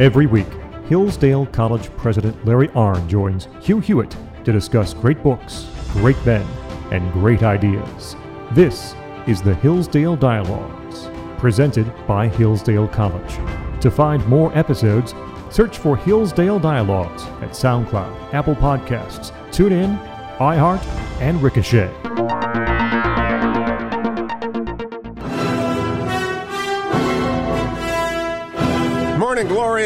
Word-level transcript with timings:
Every 0.00 0.24
week, 0.24 0.46
Hillsdale 0.86 1.44
College 1.44 1.94
President 1.98 2.46
Larry 2.46 2.68
Arnn 2.68 3.06
joins 3.06 3.48
Hugh 3.60 3.80
Hewitt 3.80 4.16
to 4.44 4.50
discuss 4.50 4.94
great 4.94 5.22
books, 5.22 5.66
great 5.92 6.16
men, 6.24 6.46
and 6.90 7.12
great 7.12 7.42
ideas. 7.42 8.16
This 8.52 8.94
is 9.26 9.42
the 9.42 9.54
Hillsdale 9.56 10.16
Dialogues, 10.16 11.10
presented 11.38 11.92
by 12.06 12.28
Hillsdale 12.28 12.88
College. 12.88 13.34
To 13.82 13.90
find 13.90 14.26
more 14.26 14.56
episodes, 14.56 15.12
search 15.50 15.76
for 15.76 15.98
Hillsdale 15.98 16.58
Dialogues 16.58 17.24
at 17.42 17.50
SoundCloud, 17.50 18.32
Apple 18.32 18.54
Podcasts, 18.54 19.32
TuneIn, 19.50 20.02
iHeart, 20.38 20.82
and 21.20 21.42
Ricochet. 21.42 21.92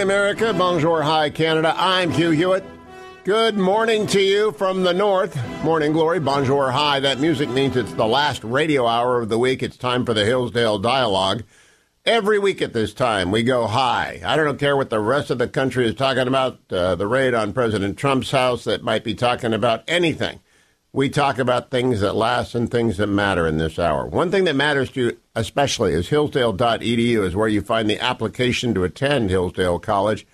America. 0.04 0.52
Bonjour, 0.52 1.00
hi, 1.00 1.30
Canada. 1.30 1.74
I'm 1.74 2.10
Hugh 2.10 2.28
Hewitt. 2.28 2.62
Good 3.24 3.56
morning 3.56 4.06
to 4.08 4.20
you 4.20 4.52
from 4.52 4.82
the 4.82 4.92
north. 4.92 5.34
Morning, 5.64 5.94
Glory. 5.94 6.20
Bonjour, 6.20 6.70
hi. 6.70 7.00
That 7.00 7.20
music 7.20 7.48
means 7.48 7.74
it's 7.74 7.94
the 7.94 8.06
last 8.06 8.44
radio 8.44 8.86
hour 8.86 9.22
of 9.22 9.30
the 9.30 9.38
week. 9.38 9.62
It's 9.62 9.78
time 9.78 10.04
for 10.04 10.12
the 10.12 10.26
Hillsdale 10.26 10.78
Dialogue. 10.78 11.44
Every 12.04 12.38
week 12.38 12.60
at 12.60 12.74
this 12.74 12.92
time, 12.92 13.30
we 13.30 13.42
go 13.42 13.66
high. 13.66 14.20
I 14.26 14.36
don't 14.36 14.58
care 14.58 14.76
what 14.76 14.90
the 14.90 15.00
rest 15.00 15.30
of 15.30 15.38
the 15.38 15.48
country 15.48 15.88
is 15.88 15.94
talking 15.94 16.28
about, 16.28 16.58
uh, 16.70 16.96
the 16.96 17.06
raid 17.06 17.32
on 17.32 17.54
President 17.54 17.96
Trump's 17.96 18.30
house 18.30 18.64
that 18.64 18.82
might 18.82 19.04
be 19.04 19.14
talking 19.14 19.54
about 19.54 19.84
anything. 19.88 20.38
We 20.94 21.08
talk 21.08 21.40
about 21.40 21.72
things 21.72 22.02
that 22.02 22.14
last 22.14 22.54
and 22.54 22.70
things 22.70 22.98
that 22.98 23.08
matter 23.08 23.48
in 23.48 23.58
this 23.58 23.80
hour. 23.80 24.06
One 24.06 24.30
thing 24.30 24.44
that 24.44 24.54
matters 24.54 24.92
to 24.92 25.00
you 25.00 25.18
especially 25.34 25.92
is 25.92 26.08
hillsdale.edu 26.08 27.26
is 27.26 27.34
where 27.34 27.48
you 27.48 27.62
find 27.62 27.90
the 27.90 27.98
application 27.98 28.74
to 28.74 28.84
attend 28.84 29.28
Hillsdale 29.28 29.80
College. 29.80 30.24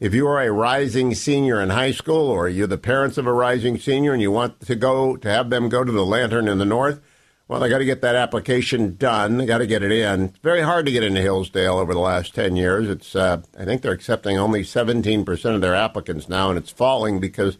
If 0.00 0.14
you 0.14 0.26
are 0.26 0.40
a 0.40 0.50
rising 0.50 1.12
senior 1.12 1.60
in 1.60 1.68
high 1.68 1.90
school 1.90 2.30
or 2.30 2.48
you're 2.48 2.66
the 2.66 2.78
parents 2.78 3.18
of 3.18 3.26
a 3.26 3.32
rising 3.32 3.76
senior 3.76 4.14
and 4.14 4.22
you 4.22 4.30
want 4.30 4.58
to 4.60 4.74
go 4.74 5.18
to 5.18 5.28
have 5.28 5.50
them 5.50 5.68
go 5.68 5.84
to 5.84 5.92
the 5.92 6.06
Lantern 6.06 6.48
in 6.48 6.56
the 6.56 6.64
North, 6.64 6.98
well, 7.46 7.60
they 7.60 7.68
got 7.68 7.78
to 7.78 7.84
get 7.84 8.00
that 8.00 8.16
application 8.16 8.96
done. 8.96 9.36
They 9.36 9.44
got 9.44 9.58
to 9.58 9.66
get 9.66 9.82
it 9.82 9.92
in. 9.92 10.22
It's 10.22 10.38
very 10.38 10.62
hard 10.62 10.86
to 10.86 10.92
get 10.92 11.04
into 11.04 11.20
Hillsdale 11.20 11.76
over 11.76 11.92
the 11.92 12.00
last 12.00 12.34
10 12.34 12.56
years. 12.56 12.88
It's, 12.88 13.14
uh, 13.14 13.42
I 13.58 13.66
think 13.66 13.82
they're 13.82 13.92
accepting 13.92 14.38
only 14.38 14.62
17% 14.62 15.54
of 15.54 15.60
their 15.60 15.74
applicants 15.74 16.26
now, 16.26 16.48
and 16.48 16.56
it's 16.58 16.72
falling 16.72 17.20
because 17.20 17.58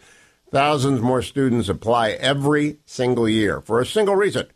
thousands 0.50 1.00
more 1.00 1.22
students 1.22 1.68
apply 1.68 2.10
every 2.10 2.78
single 2.84 3.28
year 3.28 3.60
for 3.60 3.80
a 3.80 3.86
single 3.86 4.16
reason. 4.16 4.46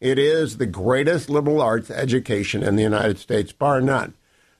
It 0.00 0.18
is 0.18 0.58
the 0.58 0.66
greatest 0.66 1.28
liberal 1.28 1.60
arts 1.60 1.90
education 1.90 2.62
in 2.62 2.76
the 2.76 2.82
United 2.82 3.18
States, 3.18 3.52
bar 3.52 3.80
none. 3.80 4.14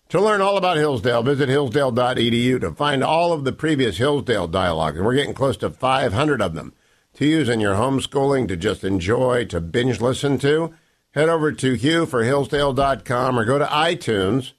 To 0.08 0.20
learn 0.20 0.40
all 0.40 0.56
about 0.56 0.78
Hillsdale, 0.78 1.22
visit 1.22 1.48
hillsdale.edu 1.48 2.60
to 2.60 2.72
find 2.72 3.04
all 3.04 3.32
of 3.32 3.44
the 3.44 3.52
previous 3.52 3.98
Hillsdale 3.98 4.48
dialogues, 4.48 5.00
we're 5.00 5.14
getting 5.14 5.34
close 5.34 5.56
to 5.58 5.70
500 5.70 6.40
of 6.40 6.54
them 6.54 6.72
to 7.14 7.26
use 7.26 7.48
in 7.48 7.60
your 7.60 7.74
homeschooling, 7.74 8.48
to 8.48 8.56
just 8.56 8.84
enjoy, 8.84 9.44
to 9.46 9.60
binge 9.60 10.00
listen 10.00 10.38
to, 10.38 10.72
head 11.10 11.28
over 11.28 11.52
to 11.52 11.74
Hugh 11.74 12.06
for 12.06 12.22
Hillsdale.com 12.22 13.38
or 13.38 13.44
go 13.44 13.58
to 13.58 13.66
iTunes. 13.66 14.52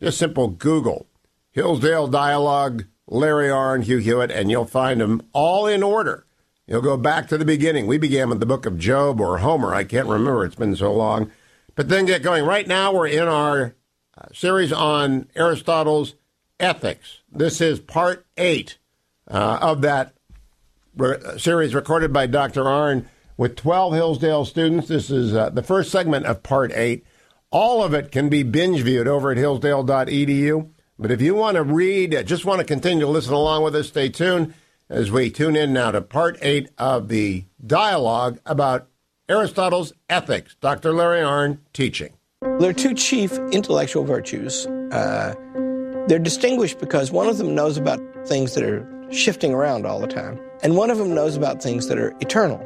Just 0.00 0.18
simple 0.18 0.48
Google 0.48 1.06
Hillsdale 1.50 2.08
Dialogue, 2.08 2.84
Larry 3.06 3.48
Arnn, 3.48 3.76
and 3.76 3.84
Hugh 3.84 3.98
Hewitt, 3.98 4.30
and 4.30 4.50
you'll 4.50 4.64
find 4.64 5.00
them 5.00 5.22
all 5.32 5.66
in 5.66 5.82
order. 5.82 6.26
You'll 6.66 6.82
go 6.82 6.96
back 6.96 7.28
to 7.28 7.38
the 7.38 7.44
beginning. 7.44 7.86
We 7.86 7.98
began 7.98 8.30
with 8.30 8.40
the 8.40 8.46
book 8.46 8.64
of 8.64 8.78
Job 8.78 9.20
or 9.20 9.38
Homer. 9.38 9.74
I 9.74 9.84
can't 9.84 10.08
remember. 10.08 10.44
It's 10.44 10.54
been 10.54 10.76
so 10.76 10.92
long. 10.92 11.30
But 11.74 11.88
then 11.88 12.06
get 12.06 12.22
going. 12.22 12.44
Right 12.44 12.66
now, 12.66 12.92
we're 12.94 13.08
in 13.08 13.28
our 13.28 13.74
uh, 14.16 14.26
series 14.32 14.72
on 14.72 15.28
Aristotle's 15.36 16.14
ethics. 16.58 17.20
This 17.30 17.60
is 17.60 17.80
part 17.80 18.24
eight 18.38 18.78
uh, 19.28 19.58
of 19.60 19.82
that 19.82 20.14
re- 20.96 21.18
series 21.36 21.74
recorded 21.74 22.12
by 22.12 22.26
Dr. 22.26 22.64
Arnn 22.64 23.06
with 23.36 23.56
12 23.56 23.92
Hillsdale 23.92 24.44
students. 24.44 24.88
This 24.88 25.10
is 25.10 25.34
uh, 25.34 25.50
the 25.50 25.62
first 25.62 25.90
segment 25.90 26.26
of 26.26 26.42
part 26.42 26.72
eight. 26.72 27.04
All 27.50 27.82
of 27.84 27.92
it 27.92 28.10
can 28.10 28.28
be 28.28 28.42
binge 28.42 28.80
viewed 28.82 29.06
over 29.08 29.30
at 29.30 29.36
hillsdale.edu. 29.36 30.70
But 30.98 31.10
if 31.10 31.20
you 31.20 31.34
want 31.34 31.56
to 31.56 31.62
read, 31.62 32.14
uh, 32.14 32.22
just 32.22 32.44
want 32.44 32.60
to 32.60 32.64
continue 32.64 33.04
to 33.04 33.10
listen 33.10 33.32
along 33.32 33.64
with 33.64 33.74
us, 33.74 33.88
stay 33.88 34.08
tuned 34.08 34.54
as 34.88 35.10
we 35.10 35.30
tune 35.30 35.56
in 35.56 35.72
now 35.72 35.90
to 35.90 36.00
part 36.00 36.38
eight 36.40 36.70
of 36.78 37.08
the 37.08 37.44
dialogue 37.66 38.38
about 38.46 38.86
Aristotle's 39.28 39.92
ethics. 40.08 40.54
Dr. 40.60 40.92
Larry 40.92 41.20
Arnn 41.20 41.58
teaching. 41.72 42.12
There 42.42 42.70
are 42.70 42.74
two 42.74 42.94
chief 42.94 43.32
intellectual 43.50 44.04
virtues. 44.04 44.66
Uh, 44.92 45.34
they're 46.06 46.18
distinguished 46.18 46.78
because 46.78 47.10
one 47.10 47.26
of 47.26 47.38
them 47.38 47.54
knows 47.54 47.76
about 47.76 48.00
things 48.26 48.54
that 48.54 48.62
are 48.62 48.86
shifting 49.10 49.52
around 49.52 49.86
all 49.86 49.98
the 49.98 50.06
time, 50.06 50.38
and 50.62 50.76
one 50.76 50.90
of 50.90 50.98
them 50.98 51.14
knows 51.14 51.36
about 51.36 51.62
things 51.62 51.88
that 51.88 51.98
are 51.98 52.14
eternal, 52.20 52.60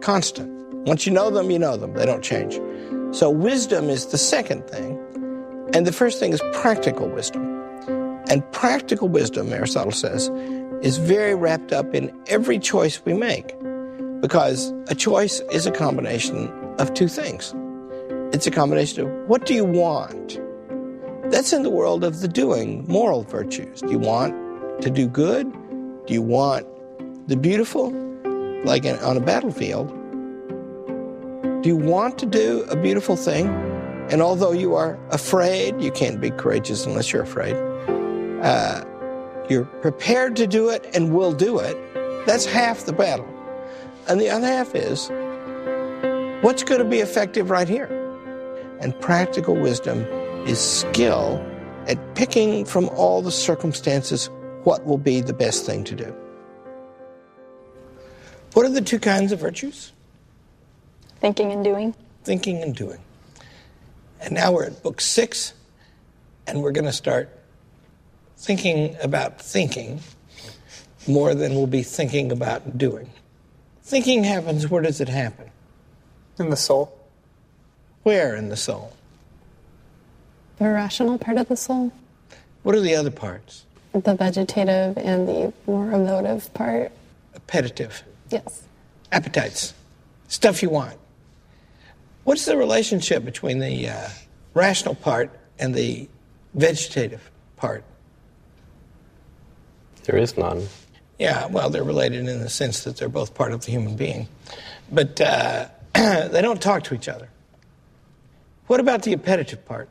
constant. 0.00 0.50
Once 0.86 1.06
you 1.06 1.12
know 1.12 1.30
them, 1.30 1.50
you 1.50 1.58
know 1.58 1.76
them, 1.76 1.94
they 1.94 2.04
don't 2.04 2.24
change. 2.24 2.60
So, 3.16 3.30
wisdom 3.30 3.88
is 3.88 4.06
the 4.06 4.18
second 4.18 4.66
thing, 4.68 4.98
and 5.72 5.86
the 5.86 5.92
first 5.92 6.18
thing 6.18 6.32
is 6.32 6.42
practical 6.52 7.08
wisdom. 7.08 7.61
And 8.32 8.50
practical 8.50 9.10
wisdom, 9.10 9.52
Aristotle 9.52 9.92
says, 9.92 10.30
is 10.80 10.96
very 10.96 11.34
wrapped 11.34 11.70
up 11.70 11.94
in 11.94 12.10
every 12.28 12.58
choice 12.58 13.04
we 13.04 13.12
make 13.12 13.54
because 14.22 14.72
a 14.88 14.94
choice 14.94 15.40
is 15.52 15.66
a 15.66 15.70
combination 15.70 16.48
of 16.78 16.94
two 16.94 17.08
things. 17.08 17.54
It's 18.32 18.46
a 18.46 18.50
combination 18.50 19.06
of 19.06 19.28
what 19.28 19.44
do 19.44 19.52
you 19.52 19.66
want? 19.66 20.40
That's 21.30 21.52
in 21.52 21.62
the 21.62 21.68
world 21.68 22.04
of 22.04 22.20
the 22.20 22.26
doing, 22.26 22.86
moral 22.88 23.24
virtues. 23.24 23.82
Do 23.82 23.90
you 23.90 23.98
want 23.98 24.80
to 24.80 24.88
do 24.88 25.06
good? 25.06 25.52
Do 26.06 26.14
you 26.14 26.22
want 26.22 26.66
the 27.28 27.36
beautiful, 27.36 27.90
like 28.64 28.86
in, 28.86 28.96
on 29.00 29.18
a 29.18 29.20
battlefield? 29.20 29.88
Do 31.62 31.68
you 31.68 31.76
want 31.76 32.16
to 32.20 32.24
do 32.24 32.64
a 32.70 32.76
beautiful 32.76 33.16
thing? 33.16 33.48
And 34.10 34.22
although 34.22 34.52
you 34.52 34.74
are 34.74 34.98
afraid, 35.10 35.78
you 35.82 35.92
can't 35.92 36.18
be 36.18 36.30
courageous 36.30 36.86
unless 36.86 37.12
you're 37.12 37.22
afraid. 37.22 37.54
Uh, 38.42 38.84
you're 39.48 39.64
prepared 39.64 40.36
to 40.36 40.46
do 40.46 40.68
it 40.68 40.84
and 40.94 41.14
will 41.14 41.32
do 41.32 41.58
it. 41.60 41.76
That's 42.26 42.44
half 42.44 42.84
the 42.84 42.92
battle. 42.92 43.28
And 44.08 44.20
the 44.20 44.28
other 44.28 44.46
half 44.46 44.74
is 44.74 45.08
what's 46.42 46.64
going 46.64 46.80
to 46.80 46.88
be 46.88 46.98
effective 46.98 47.50
right 47.50 47.68
here? 47.68 47.86
And 48.80 48.98
practical 49.00 49.54
wisdom 49.54 50.00
is 50.46 50.58
skill 50.58 51.44
at 51.86 52.16
picking 52.16 52.64
from 52.64 52.88
all 52.90 53.22
the 53.22 53.30
circumstances 53.30 54.28
what 54.64 54.84
will 54.84 54.98
be 54.98 55.20
the 55.20 55.32
best 55.32 55.64
thing 55.64 55.84
to 55.84 55.94
do. 55.94 56.16
What 58.54 58.66
are 58.66 58.70
the 58.70 58.80
two 58.80 58.98
kinds 58.98 59.32
of 59.32 59.38
virtues? 59.38 59.92
Thinking 61.20 61.52
and 61.52 61.64
doing. 61.64 61.94
Thinking 62.24 62.60
and 62.60 62.74
doing. 62.74 62.98
And 64.20 64.34
now 64.34 64.52
we're 64.52 64.64
at 64.64 64.82
book 64.82 65.00
six, 65.00 65.54
and 66.46 66.62
we're 66.62 66.72
going 66.72 66.84
to 66.84 66.92
start 66.92 67.30
thinking 68.42 68.96
about 69.00 69.40
thinking 69.40 70.00
more 71.06 71.32
than 71.34 71.54
we'll 71.54 71.68
be 71.68 71.84
thinking 71.84 72.32
about 72.32 72.76
doing. 72.76 73.08
Thinking 73.84 74.24
happens, 74.24 74.68
where 74.68 74.82
does 74.82 75.00
it 75.00 75.08
happen? 75.08 75.48
In 76.40 76.50
the 76.50 76.56
soul. 76.56 76.98
Where 78.02 78.34
in 78.34 78.48
the 78.48 78.56
soul? 78.56 78.92
The 80.58 80.64
rational 80.70 81.18
part 81.18 81.38
of 81.38 81.48
the 81.48 81.56
soul, 81.56 81.92
What 82.64 82.74
are 82.74 82.80
the 82.80 82.94
other 82.96 83.10
parts? 83.12 83.64
the 83.92 84.14
vegetative 84.14 84.96
and 84.98 85.28
the 85.28 85.52
more 85.66 85.92
emotive 85.92 86.52
part. 86.54 86.90
Appetitive, 87.36 88.02
Yes. 88.30 88.62
appetites, 89.12 89.72
stuff 90.28 90.62
you 90.62 90.70
want. 90.70 90.96
What's 92.24 92.44
the 92.46 92.56
relationship 92.56 93.24
between 93.24 93.58
the 93.60 93.88
uh, 93.88 94.08
rational 94.54 94.94
part 94.94 95.30
and 95.58 95.74
the 95.74 96.08
vegetative 96.54 97.30
part? 97.56 97.84
There 100.04 100.16
is 100.16 100.36
none. 100.36 100.66
Yeah, 101.18 101.46
well, 101.46 101.70
they're 101.70 101.84
related 101.84 102.28
in 102.28 102.40
the 102.40 102.50
sense 102.50 102.84
that 102.84 102.96
they're 102.96 103.08
both 103.08 103.34
part 103.34 103.52
of 103.52 103.64
the 103.64 103.70
human 103.70 103.96
being. 103.96 104.28
But 104.90 105.20
uh, 105.20 105.68
they 105.94 106.42
don't 106.42 106.60
talk 106.60 106.84
to 106.84 106.94
each 106.94 107.08
other. 107.08 107.28
What 108.66 108.80
about 108.80 109.02
the 109.02 109.12
appetitive 109.12 109.64
part? 109.66 109.88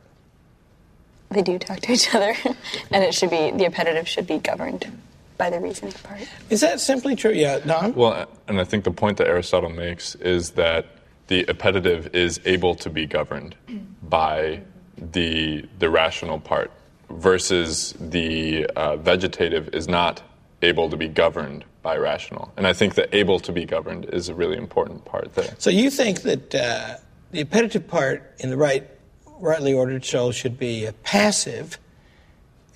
They 1.30 1.42
do 1.42 1.58
talk 1.58 1.80
to 1.80 1.92
each 1.92 2.14
other, 2.14 2.34
and 2.90 3.04
it 3.04 3.14
should 3.14 3.30
be 3.30 3.50
the 3.52 3.66
appetitive 3.66 4.06
should 4.06 4.26
be 4.26 4.38
governed 4.38 4.90
by 5.38 5.50
the 5.50 5.60
reasoning 5.60 5.92
part. 6.02 6.20
Is 6.50 6.60
that 6.60 6.80
simply 6.80 7.16
true? 7.16 7.32
Yeah, 7.32 7.58
Don? 7.60 7.94
Well, 7.94 8.28
and 8.48 8.60
I 8.60 8.64
think 8.64 8.84
the 8.84 8.90
point 8.90 9.16
that 9.18 9.26
Aristotle 9.26 9.70
makes 9.70 10.14
is 10.16 10.50
that 10.50 10.86
the 11.28 11.48
appetitive 11.48 12.14
is 12.14 12.40
able 12.44 12.74
to 12.74 12.90
be 12.90 13.06
governed 13.06 13.54
by 14.02 14.60
the 14.98 15.64
the 15.78 15.88
rational 15.88 16.38
part, 16.38 16.70
versus 17.10 17.94
the 18.00 18.66
uh, 18.76 18.96
vegetative 18.96 19.68
is 19.74 19.88
not 19.88 20.22
able 20.62 20.88
to 20.88 20.96
be 20.96 21.08
governed 21.08 21.64
by 21.82 21.96
rational. 21.96 22.52
And 22.56 22.66
I 22.66 22.72
think 22.72 22.94
that 22.94 23.12
able 23.12 23.40
to 23.40 23.52
be 23.52 23.64
governed 23.64 24.06
is 24.06 24.28
a 24.28 24.34
really 24.34 24.56
important 24.56 25.04
part 25.04 25.34
there. 25.34 25.54
So 25.58 25.70
you 25.70 25.90
think 25.90 26.22
that 26.22 26.54
uh, 26.54 26.96
the 27.32 27.40
appetitive 27.40 27.88
part 27.88 28.34
in 28.38 28.50
the 28.50 28.56
right, 28.56 28.88
rightly 29.38 29.72
ordered 29.72 30.04
soul 30.04 30.30
should 30.30 30.58
be 30.58 30.86
uh, 30.86 30.92
passive, 31.02 31.78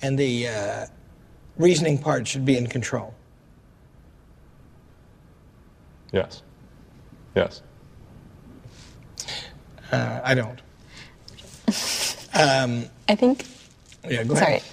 and 0.01 0.19
the 0.19 0.47
uh, 0.47 0.85
reasoning 1.57 1.97
part 1.97 2.27
should 2.27 2.45
be 2.45 2.57
in 2.57 2.67
control. 2.67 3.13
Yes. 6.11 6.43
Yes. 7.35 7.61
Uh, 9.91 10.19
I 10.23 10.33
don't. 10.35 10.59
I 13.09 13.15
think 13.15 13.45
Yeah, 14.09 14.23
go 14.23 14.35
Sorry. 14.35 14.55
ahead. 14.55 14.63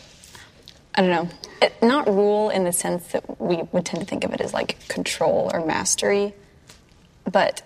I 0.94 1.00
don't 1.00 1.10
know. 1.10 1.28
It, 1.60 1.82
not 1.82 2.06
rule 2.06 2.50
in 2.50 2.64
the 2.64 2.72
sense 2.72 3.06
that 3.08 3.40
we 3.40 3.62
would 3.72 3.84
tend 3.84 4.00
to 4.00 4.06
think 4.06 4.24
of 4.24 4.32
it 4.32 4.40
as 4.40 4.52
like 4.52 4.86
control 4.88 5.50
or 5.52 5.64
mastery, 5.64 6.34
but 7.30 7.62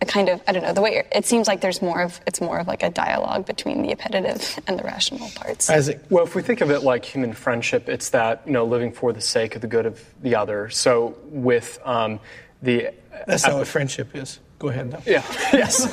a 0.00 0.06
kind 0.06 0.28
of 0.28 0.42
I 0.46 0.52
don't 0.52 0.62
know 0.62 0.72
the 0.72 0.82
way 0.82 1.04
it 1.10 1.24
seems 1.24 1.46
like 1.48 1.60
there's 1.60 1.80
more 1.80 2.02
of 2.02 2.20
it's 2.26 2.40
more 2.40 2.58
of 2.58 2.66
like 2.66 2.82
a 2.82 2.90
dialogue 2.90 3.46
between 3.46 3.82
the 3.82 3.92
appetitive 3.92 4.58
and 4.66 4.78
the 4.78 4.84
rational 4.84 5.28
parts. 5.30 5.70
Isaac. 5.70 6.00
Well, 6.10 6.24
if 6.24 6.34
we 6.34 6.42
think 6.42 6.60
of 6.60 6.70
it 6.70 6.82
like 6.82 7.04
human 7.04 7.32
friendship, 7.32 7.88
it's 7.88 8.10
that 8.10 8.42
you 8.46 8.52
know 8.52 8.64
living 8.66 8.92
for 8.92 9.12
the 9.12 9.20
sake 9.20 9.56
of 9.56 9.62
the 9.62 9.68
good 9.68 9.86
of 9.86 10.04
the 10.22 10.36
other. 10.36 10.68
So 10.70 11.16
with 11.24 11.78
um, 11.84 12.20
the 12.62 12.90
That's 13.26 13.46
not 13.46 13.54
what 13.54 13.66
friendship 13.66 14.14
is. 14.14 14.38
Go 14.64 14.70
ahead, 14.70 14.92
though. 14.92 15.02
Yeah. 15.04 15.22
Yes. 15.52 15.86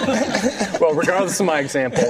well, 0.79 0.93
regardless 0.95 1.39
of 1.41 1.45
my 1.45 1.59
example, 1.59 2.03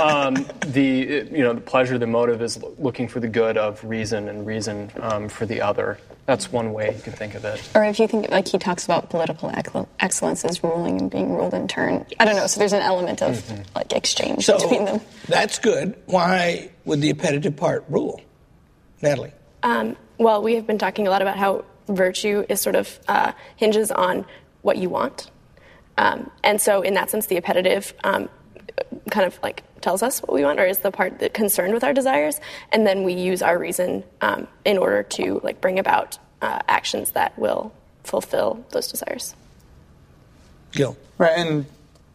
um, 0.00 0.34
the 0.66 1.28
you 1.30 1.44
know 1.44 1.52
the 1.54 1.60
pleasure, 1.60 1.96
the 1.96 2.08
motive 2.08 2.42
is 2.42 2.60
looking 2.76 3.06
for 3.06 3.20
the 3.20 3.28
good 3.28 3.56
of 3.56 3.82
reason 3.84 4.28
and 4.28 4.44
reason 4.44 4.90
um, 5.00 5.28
for 5.28 5.46
the 5.46 5.60
other. 5.62 5.96
That's 6.26 6.50
one 6.52 6.72
way 6.72 6.92
you 6.94 7.00
can 7.00 7.12
think 7.12 7.36
of 7.36 7.44
it. 7.44 7.62
Or 7.76 7.84
if 7.84 8.00
you 8.00 8.08
think 8.08 8.30
like 8.30 8.48
he 8.48 8.58
talks 8.58 8.84
about 8.84 9.10
political 9.10 9.48
excel- 9.50 9.88
excellence 10.00 10.44
as 10.44 10.62
ruling 10.64 11.00
and 11.00 11.08
being 11.10 11.32
ruled 11.36 11.54
in 11.54 11.68
turn. 11.68 12.04
I 12.18 12.24
don't 12.24 12.34
know. 12.36 12.48
So 12.48 12.58
there's 12.58 12.72
an 12.74 12.82
element 12.82 13.22
of 13.22 13.48
like 13.76 13.92
exchange 13.92 14.44
So 14.44 14.58
between 14.58 14.86
them. 14.86 15.00
that's 15.28 15.60
good. 15.60 15.94
Why 16.06 16.68
would 16.84 17.00
the 17.00 17.10
appetitive 17.10 17.56
part 17.56 17.84
rule? 17.88 18.20
Natalie. 19.02 19.32
Um, 19.62 19.96
well, 20.18 20.42
we 20.42 20.56
have 20.56 20.66
been 20.66 20.78
talking 20.78 21.06
a 21.06 21.10
lot 21.10 21.22
about 21.22 21.38
how 21.38 21.64
virtue 21.86 22.44
is 22.48 22.60
sort 22.60 22.74
of 22.74 22.98
uh, 23.06 23.32
hinges 23.56 23.92
on 23.92 24.26
what 24.62 24.76
you 24.78 24.90
want. 24.90 25.30
Um, 25.98 26.30
and 26.44 26.60
so, 26.60 26.80
in 26.80 26.94
that 26.94 27.10
sense, 27.10 27.26
the 27.26 27.36
appetitive 27.36 27.92
um, 28.04 28.28
kind 29.10 29.26
of 29.26 29.38
like 29.42 29.64
tells 29.80 30.02
us 30.02 30.20
what 30.22 30.32
we 30.32 30.44
want, 30.44 30.60
or 30.60 30.64
is 30.64 30.78
the 30.78 30.92
part 30.92 31.18
that 31.18 31.34
concerned 31.34 31.74
with 31.74 31.82
our 31.82 31.92
desires, 31.92 32.40
and 32.72 32.86
then 32.86 33.02
we 33.02 33.14
use 33.14 33.42
our 33.42 33.58
reason 33.58 34.04
um, 34.20 34.46
in 34.64 34.78
order 34.78 35.02
to 35.02 35.40
like 35.42 35.60
bring 35.60 35.78
about 35.78 36.16
uh, 36.40 36.60
actions 36.68 37.10
that 37.10 37.36
will 37.36 37.72
fulfill 38.04 38.64
those 38.70 38.90
desires. 38.90 39.34
Gil. 40.72 40.96
Right, 41.18 41.36
and 41.36 41.66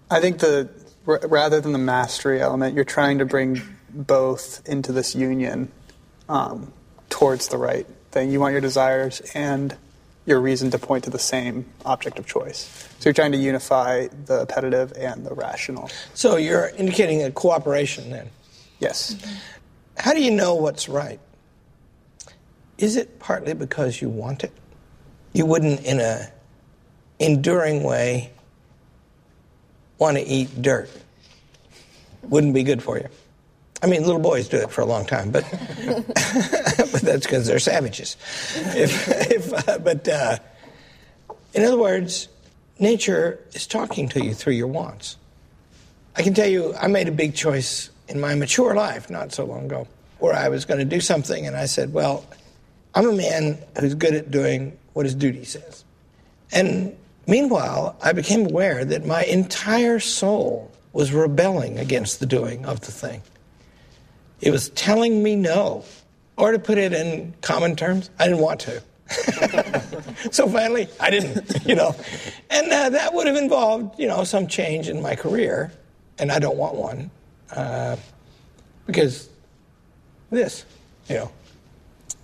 I 0.09 0.21
think 0.21 0.39
the 0.39 0.69
r- 1.05 1.19
rather 1.27 1.59
than 1.59 1.73
the 1.73 1.77
mastery 1.77 2.41
element, 2.41 2.75
you're 2.75 2.85
trying 2.85 3.17
to 3.19 3.25
bring 3.25 3.61
both 3.89 4.67
into 4.67 4.93
this 4.93 5.13
union 5.13 5.71
um, 6.29 6.71
towards 7.09 7.49
the 7.49 7.57
right 7.57 7.85
thing. 8.11 8.31
You 8.31 8.39
want 8.39 8.53
your 8.53 8.61
desires 8.61 9.19
and 9.35 9.75
your 10.25 10.39
reason 10.39 10.71
to 10.71 10.79
point 10.79 11.03
to 11.03 11.09
the 11.09 11.19
same 11.19 11.65
object 11.85 12.17
of 12.17 12.25
choice. 12.25 12.87
So 12.99 13.09
you're 13.09 13.13
trying 13.13 13.33
to 13.33 13.37
unify 13.37 14.07
the 14.25 14.41
appetitive 14.41 14.93
and 14.93 15.25
the 15.25 15.33
rational. 15.33 15.89
So 16.13 16.37
you're 16.37 16.69
indicating 16.77 17.23
a 17.23 17.31
cooperation 17.31 18.09
then. 18.09 18.29
Yes. 18.79 19.15
How 19.97 20.13
do 20.13 20.21
you 20.21 20.31
know 20.31 20.55
what's 20.55 20.87
right? 20.87 21.19
Is 22.77 22.95
it 22.95 23.19
partly 23.19 23.53
because 23.53 24.01
you 24.01 24.09
want 24.09 24.43
it? 24.43 24.51
You 25.33 25.45
wouldn't, 25.45 25.83
in 25.85 25.99
a 25.99 26.31
enduring 27.19 27.83
way, 27.83 28.31
want 29.97 30.17
to 30.17 30.23
eat 30.23 30.61
dirt. 30.61 30.89
Wouldn't 32.23 32.53
be 32.53 32.63
good 32.63 32.81
for 32.81 32.97
you. 32.97 33.07
I 33.83 33.85
mean, 33.85 34.03
little 34.03 34.21
boys 34.21 34.47
do 34.47 34.57
it 34.57 34.71
for 34.71 34.79
a 34.79 34.85
long 34.85 35.05
time, 35.05 35.29
but 35.29 35.43
but 35.83 37.01
that's 37.01 37.25
because 37.25 37.45
they're 37.45 37.59
savages. 37.59 38.15
If, 38.55 39.09
if, 39.29 39.67
uh, 39.67 39.79
but 39.79 40.07
uh, 40.07 40.37
in 41.53 41.65
other 41.65 41.77
words, 41.77 42.29
nature 42.79 43.39
is 43.51 43.67
talking 43.67 44.07
to 44.09 44.23
you 44.23 44.33
through 44.33 44.53
your 44.53 44.67
wants. 44.67 45.17
I 46.15 46.21
can 46.21 46.33
tell 46.33 46.47
you, 46.47 46.73
I 46.75 46.87
made 46.87 47.09
a 47.09 47.11
big 47.11 47.35
choice 47.35 47.89
in 48.07 48.21
my 48.21 48.35
mature 48.35 48.73
life 48.73 49.09
not 49.09 49.33
so 49.33 49.43
long 49.43 49.65
ago 49.65 49.85
where 50.19 50.33
I 50.33 50.47
was 50.47 50.63
going 50.63 50.79
to 50.79 50.85
do 50.85 51.01
something, 51.01 51.45
and 51.45 51.57
I 51.57 51.65
said, 51.65 51.91
Well, 51.91 52.25
I'm 52.95 53.09
a 53.09 53.13
man 53.13 53.57
who's 53.77 53.95
good 53.95 54.13
at 54.13 54.31
doing 54.31 54.77
what 54.93 55.05
his 55.05 55.15
duty 55.15 55.43
says. 55.43 55.83
And 56.53 56.95
meanwhile, 57.27 57.97
I 58.01 58.13
became 58.13 58.45
aware 58.45 58.85
that 58.85 59.05
my 59.05 59.23
entire 59.23 59.99
soul 59.99 60.71
was 60.93 61.11
rebelling 61.11 61.79
against 61.79 62.21
the 62.21 62.25
doing 62.25 62.65
of 62.65 62.79
the 62.81 62.91
thing. 62.93 63.23
It 64.43 64.51
was 64.51 64.69
telling 64.69 65.23
me 65.23 65.37
no. 65.37 65.85
Or 66.35 66.51
to 66.51 66.59
put 66.59 66.77
it 66.77 66.93
in 66.93 67.33
common 67.41 67.75
terms, 67.75 68.09
I 68.19 68.25
didn't 68.25 68.41
want 68.41 68.59
to. 68.61 68.83
so 70.31 70.49
finally, 70.49 70.89
I 70.99 71.09
didn't, 71.09 71.65
you 71.65 71.75
know. 71.75 71.95
And 72.49 72.71
uh, 72.71 72.89
that 72.89 73.13
would 73.13 73.27
have 73.27 73.37
involved, 73.37 73.97
you 73.99 74.07
know, 74.07 74.23
some 74.25 74.47
change 74.47 74.89
in 74.89 75.01
my 75.01 75.15
career, 75.15 75.71
and 76.19 76.31
I 76.31 76.39
don't 76.39 76.57
want 76.57 76.75
one. 76.75 77.11
Uh, 77.51 77.95
because 78.85 79.29
this, 80.29 80.65
you 81.07 81.15
know, 81.15 81.31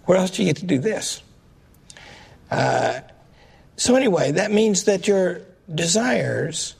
where 0.05 0.17
else 0.17 0.31
do 0.31 0.43
you 0.43 0.49
get 0.49 0.57
to 0.57 0.65
do 0.65 0.79
this? 0.79 1.21
Uh, 2.51 2.99
so, 3.77 3.95
anyway, 3.95 4.33
that 4.33 4.51
means 4.51 4.85
that 4.85 5.07
your 5.07 5.41
desires 5.73 6.75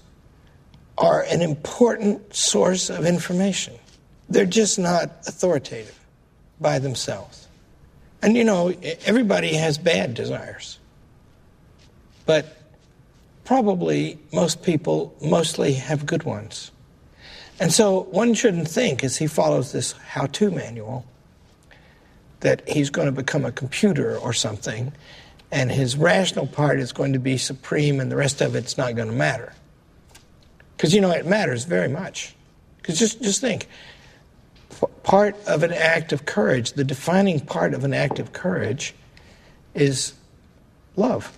are 0.98 1.22
an 1.22 1.42
important 1.42 2.36
source 2.36 2.90
of 2.90 3.06
information. 3.06 3.76
They're 4.30 4.46
just 4.46 4.78
not 4.78 5.06
authoritative 5.28 6.00
by 6.62 6.80
themselves. 6.80 7.48
And 8.22 8.36
you 8.36 8.44
know, 8.44 8.74
everybody 9.06 9.56
has 9.56 9.78
bad 9.78 10.14
desires. 10.14 10.78
But 12.26 12.58
probably 13.44 14.20
most 14.32 14.62
people 14.62 15.16
mostly 15.22 15.74
have 15.74 16.06
good 16.06 16.24
ones. 16.24 16.72
And 17.60 17.74
so 17.74 18.04
one 18.04 18.34
shouldn't 18.34 18.68
think, 18.68 19.04
as 19.04 19.18
he 19.18 19.28
follows 19.28 19.72
this 19.72 19.94
how 19.94 20.28
to 20.28 20.52
manual, 20.52 21.06
that 22.42 22.68
he's 22.70 22.90
going 22.90 23.08
to 23.08 23.12
become 23.12 23.44
a 23.44 23.52
computer 23.52 24.18
or 24.18 24.32
something, 24.32 24.94
and 25.52 25.72
his 25.72 25.98
rational 25.98 26.48
part 26.48 26.80
is 26.80 26.94
going 26.94 27.14
to 27.14 27.20
be 27.20 27.38
supreme 27.38 28.00
and 28.00 28.12
the 28.12 28.16
rest 28.16 28.40
of 28.42 28.56
it's 28.56 28.78
not 28.78 28.96
going 28.96 29.10
to 29.10 29.16
matter. 29.16 29.54
Because, 30.78 30.94
you 30.94 31.02
know, 31.02 31.12
it 31.12 31.26
matters 31.26 31.66
very 31.66 31.90
much. 31.90 32.36
Because 32.78 32.98
just, 32.98 33.22
just 33.22 33.42
think 33.42 33.68
part 35.04 35.36
of 35.48 35.64
an 35.64 35.74
act 35.74 36.12
of 36.12 36.26
courage, 36.26 36.74
the 36.74 36.84
defining 36.84 37.40
part 37.40 37.74
of 37.74 37.84
an 37.84 37.94
act 37.94 38.20
of 38.20 38.34
courage, 38.34 38.94
is 39.74 40.14
love 40.96 41.38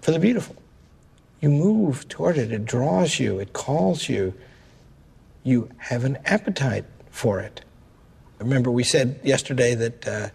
for 0.00 0.10
the 0.10 0.18
beautiful. 0.18 0.56
You 1.40 1.50
move 1.50 2.08
toward 2.08 2.38
it, 2.38 2.52
it 2.52 2.64
draws 2.64 3.18
you, 3.18 3.38
it 3.38 3.52
calls 3.52 4.08
you. 4.08 4.34
You 5.44 5.68
have 5.78 6.04
an 6.04 6.18
appetite 6.24 6.84
for 7.10 7.40
it. 7.40 7.60
Remember, 8.38 8.70
we 8.70 8.84
said 8.84 9.20
yesterday 9.22 9.74
that 9.74 10.08
uh, 10.08 10.28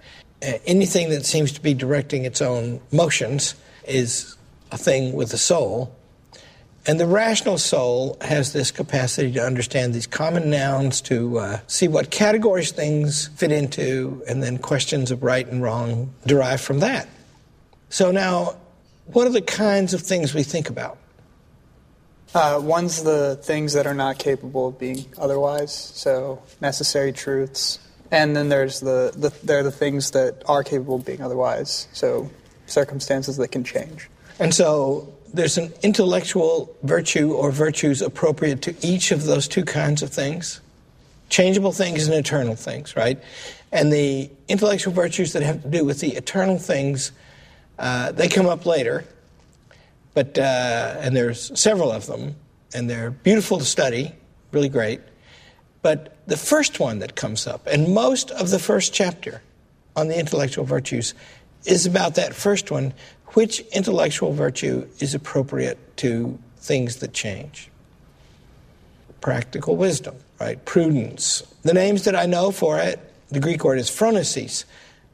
anything 0.65 1.09
that 1.09 1.25
seems 1.25 1.51
to 1.53 1.61
be 1.61 1.73
directing 1.73 2.25
its 2.25 2.41
own 2.41 2.81
motions 2.91 3.55
is 3.85 4.35
a 4.71 4.77
thing 4.77 5.13
with 5.13 5.33
a 5.33 5.37
soul. 5.37 5.95
And 6.87 6.99
the 6.99 7.05
rational 7.05 7.59
soul 7.59 8.17
has 8.21 8.53
this 8.53 8.71
capacity 8.71 9.31
to 9.33 9.45
understand 9.45 9.93
these 9.93 10.07
common 10.07 10.49
nouns, 10.49 10.99
to 11.01 11.37
uh, 11.37 11.59
see 11.67 11.87
what 11.87 12.09
categories 12.09 12.71
things 12.71 13.27
fit 13.35 13.51
into, 13.51 14.23
and 14.27 14.41
then 14.41 14.57
questions 14.57 15.11
of 15.11 15.21
right 15.21 15.47
and 15.47 15.61
wrong 15.61 16.11
derive 16.25 16.59
from 16.59 16.79
that. 16.79 17.07
So, 17.89 18.11
now, 18.11 18.55
what 19.05 19.27
are 19.27 19.31
the 19.31 19.41
kinds 19.41 19.93
of 19.93 20.01
things 20.01 20.33
we 20.33 20.41
think 20.41 20.69
about? 20.69 20.97
Uh, 22.33 22.59
one's 22.63 23.03
the 23.03 23.37
things 23.43 23.73
that 23.73 23.85
are 23.85 23.93
not 23.93 24.17
capable 24.17 24.69
of 24.69 24.79
being 24.79 25.05
otherwise, 25.17 25.73
so 25.73 26.41
necessary 26.61 27.11
truths. 27.11 27.77
And 28.09 28.35
then 28.35 28.49
there's 28.49 28.79
the, 28.79 29.13
the 29.15 29.33
there 29.45 29.59
are 29.59 29.63
the 29.63 29.71
things 29.71 30.11
that 30.11 30.41
are 30.47 30.63
capable 30.63 30.95
of 30.95 31.05
being 31.05 31.21
otherwise, 31.21 31.87
so 31.93 32.31
circumstances 32.65 33.37
that 33.37 33.49
can 33.49 33.63
change. 33.63 34.09
And 34.39 34.53
so 34.53 35.13
there's 35.33 35.57
an 35.57 35.71
intellectual 35.81 36.75
virtue 36.83 37.33
or 37.33 37.51
virtues 37.51 38.01
appropriate 38.01 38.61
to 38.63 38.75
each 38.85 39.11
of 39.11 39.23
those 39.23 39.47
two 39.47 39.63
kinds 39.63 40.01
of 40.01 40.09
things 40.09 40.61
changeable 41.31 41.71
things 41.71 42.07
and 42.07 42.13
eternal 42.13 42.55
things, 42.55 42.95
right? 42.95 43.17
And 43.71 43.91
the 43.91 44.29
intellectual 44.49 44.93
virtues 44.93 45.33
that 45.33 45.41
have 45.41 45.63
to 45.63 45.69
do 45.69 45.83
with 45.85 46.01
the 46.01 46.09
eternal 46.09 46.59
things, 46.59 47.13
uh, 47.79 48.11
they 48.11 48.27
come 48.27 48.47
up 48.47 48.65
later. 48.65 49.05
But, 50.13 50.37
uh, 50.37 50.97
and 50.99 51.15
there's 51.15 51.57
several 51.57 51.89
of 51.89 52.05
them, 52.05 52.35
and 52.73 52.89
they're 52.89 53.11
beautiful 53.11 53.59
to 53.59 53.65
study, 53.65 54.13
really 54.51 54.67
great. 54.67 54.99
But 55.81 56.17
the 56.27 56.35
first 56.35 56.81
one 56.81 56.99
that 56.99 57.15
comes 57.15 57.47
up, 57.47 57.65
and 57.65 57.93
most 57.93 58.29
of 58.31 58.49
the 58.49 58.59
first 58.59 58.93
chapter 58.93 59.41
on 59.95 60.09
the 60.09 60.19
intellectual 60.19 60.65
virtues, 60.65 61.13
is 61.65 61.85
about 61.85 62.15
that 62.15 62.35
first 62.35 62.71
one 62.71 62.93
which 63.33 63.59
intellectual 63.71 64.33
virtue 64.33 64.87
is 64.99 65.13
appropriate 65.13 65.97
to 65.97 66.37
things 66.57 66.97
that 66.97 67.13
change? 67.13 67.69
Practical 69.21 69.75
wisdom, 69.75 70.15
right? 70.39 70.63
Prudence. 70.65 71.41
The 71.63 71.73
names 71.73 72.03
that 72.05 72.15
I 72.15 72.25
know 72.25 72.51
for 72.51 72.79
it, 72.79 72.99
the 73.29 73.39
Greek 73.39 73.63
word 73.63 73.79
is 73.79 73.89
phronesis. 73.89 74.65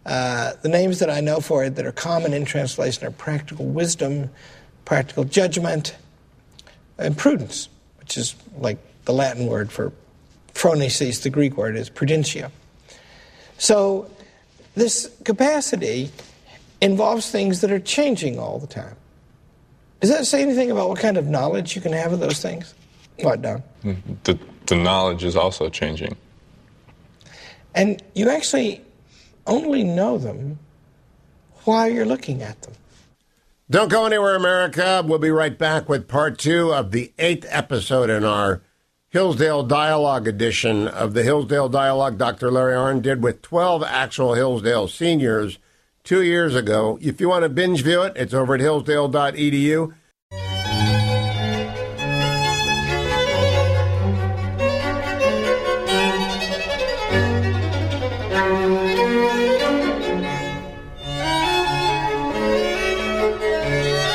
Uh, 0.05 0.53
the 0.61 0.69
names 0.69 0.99
that 0.99 1.09
I 1.09 1.19
know 1.19 1.41
for 1.41 1.63
it 1.65 1.75
that 1.75 1.85
are 1.85 1.91
common 1.91 2.33
in 2.33 2.45
translation 2.45 3.05
are 3.05 3.11
practical 3.11 3.65
wisdom, 3.65 4.29
practical 4.85 5.25
judgment, 5.25 5.95
and 6.97 7.17
prudence, 7.17 7.69
which 7.99 8.17
is 8.17 8.35
like 8.57 8.77
the 9.05 9.13
Latin 9.13 9.47
word 9.47 9.71
for 9.71 9.91
phronesis, 10.53 11.21
the 11.21 11.29
Greek 11.29 11.55
word 11.57 11.75
is 11.75 11.89
prudentia. 11.89 12.51
So 13.57 14.09
this 14.75 15.11
capacity 15.23 16.11
involves 16.81 17.29
things 17.29 17.61
that 17.61 17.71
are 17.71 17.79
changing 17.79 18.39
all 18.39 18.59
the 18.59 18.67
time. 18.67 18.95
Does 19.99 20.09
that 20.11 20.25
say 20.25 20.41
anything 20.41 20.69
about 20.69 20.89
what 20.89 20.99
kind 20.99 21.17
of 21.17 21.25
knowledge 21.27 21.75
you 21.75 21.81
can 21.81 21.93
have 21.93 22.13
of 22.13 22.19
those 22.19 22.39
things? 22.39 22.73
What, 23.21 23.41
Don? 23.41 23.63
The, 24.23 24.37
the 24.67 24.75
knowledge 24.75 25.23
is 25.23 25.35
also 25.35 25.69
changing. 25.69 26.15
And 27.73 28.01
you 28.13 28.29
actually 28.29 28.81
only 29.47 29.83
know 29.83 30.17
them 30.17 30.59
while 31.63 31.89
you're 31.89 32.05
looking 32.05 32.43
at 32.43 32.61
them. 32.61 32.73
Don't 33.69 33.89
go 33.89 34.05
anywhere, 34.05 34.35
America. 34.35 35.03
We'll 35.05 35.19
be 35.19 35.31
right 35.31 35.57
back 35.57 35.89
with 35.89 36.07
part 36.07 36.37
two 36.37 36.73
of 36.73 36.91
the 36.91 37.11
eighth 37.17 37.45
episode 37.49 38.09
in 38.09 38.23
our 38.23 38.61
Hillsdale 39.09 39.63
Dialogue 39.63 40.27
edition 40.27 40.87
of 40.87 41.13
the 41.13 41.23
Hillsdale 41.23 41.69
Dialogue 41.69 42.17
Dr. 42.17 42.51
Larry 42.51 42.73
Arnn 42.73 43.01
did 43.01 43.23
with 43.23 43.41
12 43.41 43.83
actual 43.83 44.35
Hillsdale 44.35 44.87
seniors 44.87 45.57
two 46.07 46.23
years 46.23 46.55
ago. 46.55 46.97
If 47.01 47.19
you 47.19 47.27
want 47.27 47.43
to 47.43 47.49
binge 47.49 47.83
view 47.83 48.01
it, 48.03 48.13
it's 48.15 48.33
over 48.33 48.55
at 48.55 48.61
hillsdale.edu. 48.61 49.93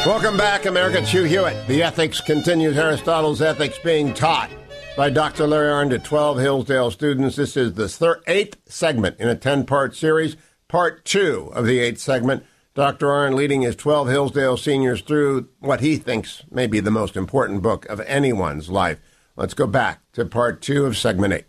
Welcome 0.07 0.39
back, 0.39 0.65
America. 0.65 0.99
It's 0.99 1.11
Hugh 1.11 1.25
Hewitt. 1.25 1.67
The 1.67 1.83
ethics 1.83 2.23
continues. 2.23 2.79
Aristotle's 2.79 3.43
ethics 3.43 3.79
being 3.85 4.15
taught 4.15 4.51
by 4.97 5.11
Dr. 5.11 5.47
Larry 5.47 5.71
Arnn 5.71 5.91
to 5.91 5.99
12 5.99 6.39
Hillsdale 6.39 6.91
students. 6.91 7.37
This 7.37 7.55
is 7.55 7.75
the 7.75 7.89
thir- 7.89 8.23
eighth 8.27 8.57
segment 8.65 9.21
in 9.21 9.29
a 9.29 9.37
10 9.37 9.67
part 9.67 9.95
series, 9.95 10.37
part 10.73 11.05
two 11.05 11.53
of 11.55 11.67
the 11.67 11.79
eighth 11.79 12.01
segment. 12.01 12.43
Dr. 12.75 13.09
Arnn 13.09 13.35
leading 13.35 13.61
his 13.61 13.77
12 13.77 14.09
Hillsdale 14.09 14.57
seniors 14.57 15.03
through 15.03 15.47
what 15.61 15.83
he 15.83 15.97
thinks 15.99 16.45
may 16.51 16.67
be 16.67 16.81
the 16.81 16.91
most 16.91 17.15
important 17.15 17.61
book 17.61 17.85
of 17.91 18.01
anyone's 18.01 18.71
life. 18.71 18.99
Let's 19.37 19.53
go 19.53 19.67
back 19.67 20.01
to 20.15 20.25
part 20.25 20.63
two 20.63 20.87
of 20.87 20.97
segment 20.97 21.35
eight. 21.35 21.45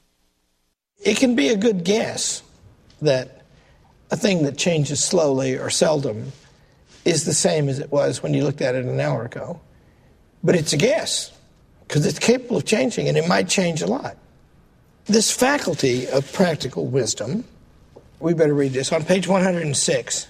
It 1.06 1.16
can 1.16 1.36
be 1.36 1.48
a 1.48 1.56
good 1.56 1.86
guess 1.86 2.44
that 3.02 3.44
a 4.12 4.18
thing 4.18 4.44
that 4.44 4.58
changes 4.58 5.02
slowly 5.02 5.58
or 5.58 5.70
seldom 5.70 6.34
is 7.06 7.24
the 7.24 7.34
same 7.34 7.70
as 7.70 7.80
it 7.80 7.94
was 7.94 8.22
when 8.22 8.34
you 8.34 8.44
looked 8.44 8.62
at 8.62 8.76
it 8.76 8.84
an 8.84 9.00
hour 9.00 9.24
ago. 9.24 9.62
But 10.44 10.56
it's 10.56 10.74
a 10.74 10.78
guess 10.78 11.32
because 11.88 12.06
it's 12.06 12.20
capable 12.20 12.58
of 12.58 12.66
changing 12.66 13.08
and 13.08 13.18
it 13.18 13.30
might 13.30 13.48
change 13.48 13.82
a 13.82 13.88
lot. 13.88 14.18
This 15.06 15.32
faculty 15.32 16.08
of 16.08 16.30
practical 16.34 16.88
wisdom, 16.88 17.46
we 18.24 18.34
better 18.34 18.54
read 18.54 18.72
this 18.72 18.94
on 18.94 19.04
page 19.04 19.28
106. 19.28 20.28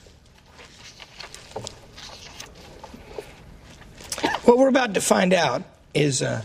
What 4.46 4.58
we're 4.58 4.68
about 4.68 4.96
to 4.96 5.02
find 5.02 5.32
out 5.32 5.62
is 5.94 6.24
uh, 6.24 6.42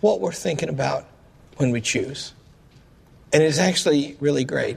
what 0.00 0.20
we're 0.20 0.32
thinking 0.32 0.68
about 0.68 1.04
when 1.56 1.72
we 1.72 1.80
choose. 1.80 2.32
And 3.32 3.42
it's 3.42 3.58
actually 3.58 4.16
really 4.20 4.44
great. 4.44 4.76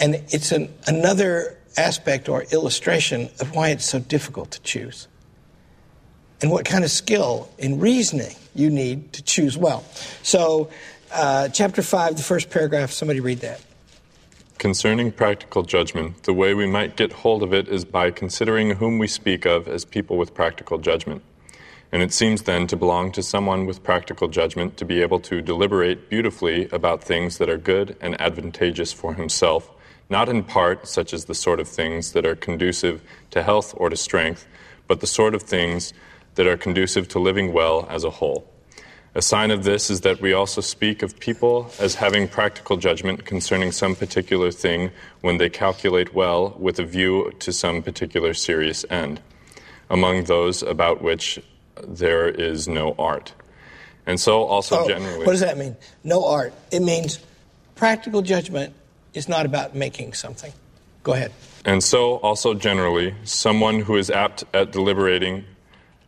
And 0.00 0.16
it's 0.30 0.50
an, 0.50 0.74
another 0.88 1.58
aspect 1.76 2.28
or 2.28 2.42
illustration 2.50 3.30
of 3.38 3.54
why 3.54 3.68
it's 3.68 3.84
so 3.84 4.00
difficult 4.00 4.50
to 4.50 4.62
choose 4.62 5.06
and 6.42 6.50
what 6.50 6.64
kind 6.64 6.82
of 6.82 6.90
skill 6.90 7.48
in 7.56 7.78
reasoning 7.78 8.34
you 8.52 8.68
need 8.68 9.12
to 9.12 9.22
choose 9.22 9.56
well. 9.56 9.84
So, 10.24 10.70
uh, 11.12 11.50
chapter 11.50 11.82
5, 11.82 12.16
the 12.16 12.22
first 12.24 12.50
paragraph, 12.50 12.90
somebody 12.90 13.20
read 13.20 13.38
that. 13.40 13.60
Concerning 14.58 15.10
practical 15.10 15.62
judgment, 15.62 16.22
the 16.22 16.32
way 16.32 16.54
we 16.54 16.66
might 16.66 16.96
get 16.96 17.12
hold 17.12 17.42
of 17.42 17.52
it 17.52 17.68
is 17.68 17.84
by 17.84 18.10
considering 18.10 18.70
whom 18.70 18.98
we 18.98 19.06
speak 19.06 19.44
of 19.44 19.68
as 19.68 19.84
people 19.84 20.16
with 20.16 20.32
practical 20.32 20.78
judgment. 20.78 21.22
And 21.92 22.02
it 22.02 22.12
seems 22.12 22.42
then 22.42 22.66
to 22.68 22.76
belong 22.76 23.12
to 23.12 23.22
someone 23.22 23.66
with 23.66 23.82
practical 23.82 24.28
judgment 24.28 24.76
to 24.78 24.84
be 24.84 25.02
able 25.02 25.20
to 25.20 25.42
deliberate 25.42 26.08
beautifully 26.08 26.68
about 26.70 27.04
things 27.04 27.38
that 27.38 27.50
are 27.50 27.58
good 27.58 27.96
and 28.00 28.18
advantageous 28.20 28.92
for 28.92 29.14
himself, 29.14 29.70
not 30.08 30.28
in 30.28 30.44
part 30.44 30.88
such 30.88 31.12
as 31.12 31.26
the 31.26 31.34
sort 31.34 31.60
of 31.60 31.68
things 31.68 32.12
that 32.12 32.24
are 32.24 32.36
conducive 32.36 33.02
to 33.32 33.42
health 33.42 33.74
or 33.76 33.90
to 33.90 33.96
strength, 33.96 34.46
but 34.86 35.00
the 35.00 35.06
sort 35.06 35.34
of 35.34 35.42
things 35.42 35.92
that 36.36 36.46
are 36.46 36.56
conducive 36.56 37.08
to 37.08 37.18
living 37.18 37.52
well 37.52 37.86
as 37.90 38.04
a 38.04 38.10
whole. 38.10 38.48
A 39.16 39.22
sign 39.22 39.52
of 39.52 39.62
this 39.62 39.90
is 39.90 40.00
that 40.00 40.20
we 40.20 40.32
also 40.32 40.60
speak 40.60 41.02
of 41.02 41.20
people 41.20 41.70
as 41.78 41.94
having 41.94 42.26
practical 42.26 42.76
judgment 42.76 43.24
concerning 43.24 43.70
some 43.70 43.94
particular 43.94 44.50
thing 44.50 44.90
when 45.20 45.38
they 45.38 45.48
calculate 45.48 46.14
well 46.14 46.56
with 46.58 46.80
a 46.80 46.84
view 46.84 47.32
to 47.38 47.52
some 47.52 47.80
particular 47.80 48.34
serious 48.34 48.84
end, 48.90 49.20
among 49.88 50.24
those 50.24 50.64
about 50.64 51.00
which 51.00 51.40
there 51.86 52.28
is 52.28 52.66
no 52.66 52.96
art. 52.98 53.32
And 54.04 54.18
so, 54.18 54.42
also 54.42 54.80
Oh, 54.80 54.88
generally. 54.88 55.24
What 55.24 55.30
does 55.30 55.40
that 55.40 55.56
mean? 55.58 55.76
No 56.02 56.24
art. 56.26 56.52
It 56.72 56.80
means 56.80 57.20
practical 57.76 58.20
judgment 58.20 58.74
is 59.14 59.28
not 59.28 59.46
about 59.46 59.76
making 59.76 60.14
something. 60.14 60.52
Go 61.04 61.12
ahead. 61.12 61.32
And 61.64 61.84
so, 61.84 62.16
also 62.16 62.52
generally, 62.52 63.14
someone 63.22 63.78
who 63.80 63.96
is 63.96 64.10
apt 64.10 64.42
at 64.52 64.72
deliberating 64.72 65.44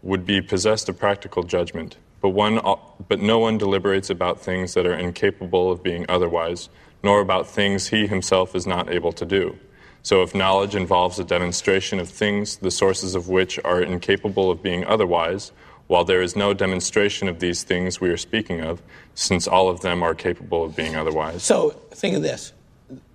would 0.03 0.27
be 0.27 0.43
possessed 0.43 0.89
of 0.89 0.99
practical 0.99 1.45
judgment, 1.45 1.97
but, 2.21 2.31
one, 2.31 2.61
but 3.09 3.21
no 3.21 3.39
one 3.39 3.59
deliberates 3.59 4.11
about 4.11 4.41
things 4.41 4.75
that 4.75 4.87
are 4.87 4.95
incapable 4.95 5.71
of 5.71 5.83
being 5.83 6.07
otherwise, 6.09 6.69
nor 7.03 7.21
about 7.21 7.47
things 7.47 7.89
he 7.89 8.07
himself 8.07 8.55
is 8.55 8.67
not 8.67 8.91
able 8.91 9.13
to 9.13 9.25
do. 9.25 9.57
So, 10.03 10.23
if 10.23 10.35
knowledge 10.37 10.77
involves 10.77 11.19
a 11.19 11.25
demonstration 11.25 11.99
of 11.99 12.09
things, 12.09 12.59
the 12.59 12.71
sources 12.71 13.17
of 13.17 13.29
which 13.29 13.59
are 13.65 13.83
incapable 13.83 14.53
of 14.53 14.63
being 14.63 14.85
otherwise, 14.85 15.51
while 15.89 16.05
there 16.05 16.23
is 16.23 16.37
no 16.37 16.55
demonstration 16.55 17.29
of 17.29 17.41
these 17.41 17.65
things 17.65 18.01
we 18.01 18.09
are 18.11 18.17
speaking 18.17 18.61
of, 18.61 18.83
since 19.15 19.49
all 19.49 19.69
of 19.69 19.81
them 19.81 20.03
are 20.05 20.15
capable 20.15 20.65
of 20.65 20.77
being 20.77 20.95
otherwise. 20.95 21.43
So, 21.43 21.71
think 21.91 22.17
of 22.17 22.23
this. 22.23 22.53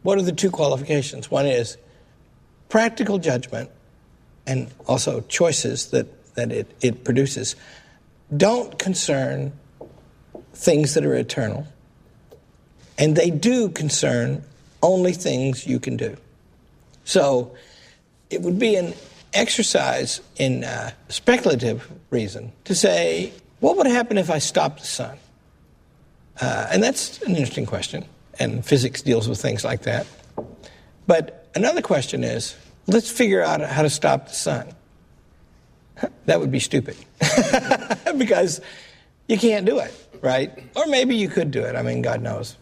What 0.04 0.18
are 0.18 0.22
the 0.22 0.34
two 0.34 0.52
qualifications? 0.52 1.32
One 1.32 1.46
is 1.46 1.78
practical 2.68 3.20
judgment 3.20 3.70
and 4.46 4.70
also 4.88 5.22
choices 5.22 5.92
that, 5.92 6.36
that 6.36 6.52
it, 6.52 6.72
it 6.82 7.04
produces 7.04 7.56
don't 8.36 8.78
concern 8.80 9.52
things 10.54 10.94
that 10.94 11.06
are 11.06 11.16
eternal, 11.16 11.68
and 12.98 13.16
they 13.16 13.30
do 13.30 13.70
concern 13.70 14.44
only 14.82 15.14
things 15.14 15.66
you 15.66 15.80
can 15.80 15.98
do. 15.98 16.16
So 17.04 17.56
it 18.30 18.42
would 18.42 18.60
be 18.60 18.76
an 18.76 18.94
exercise 19.34 20.22
in 20.38 20.64
uh, 20.64 20.92
speculative 21.10 21.90
reason 22.10 22.52
to 22.66 22.76
say, 22.76 23.34
what 23.60 23.78
would 23.78 23.88
happen 23.88 24.18
if 24.18 24.30
I 24.30 24.40
stopped 24.40 24.82
the 24.82 24.88
sun? 24.88 25.18
Uh, 26.40 26.68
and 26.72 26.82
that's 26.82 27.22
an 27.24 27.36
interesting 27.36 27.66
question, 27.66 28.06
and 28.40 28.66
physics 28.66 29.02
deals 29.02 29.28
with 29.28 29.42
things 29.42 29.64
like 29.64 29.84
that. 29.84 30.08
But 31.08 31.50
another 31.56 31.82
question 31.82 32.24
is 32.24 32.56
let's 32.88 33.10
figure 33.10 33.42
out 33.42 33.62
how 33.62 33.84
to 33.84 33.90
stop 33.90 34.28
the 34.30 34.34
sun. 34.34 34.74
That 36.26 36.40
would 36.40 36.52
be 36.52 36.60
stupid 36.60 36.96
because 38.18 38.62
you 39.28 39.38
can't 39.38 39.66
do 39.66 39.80
it, 39.80 39.94
right? 40.22 40.52
Or 40.76 40.86
maybe 40.88 41.16
you 41.16 41.30
could 41.30 41.52
do 41.52 41.64
it. 41.64 41.76
I 41.76 41.82
mean, 41.82 42.02
God 42.02 42.22
knows 42.22 42.58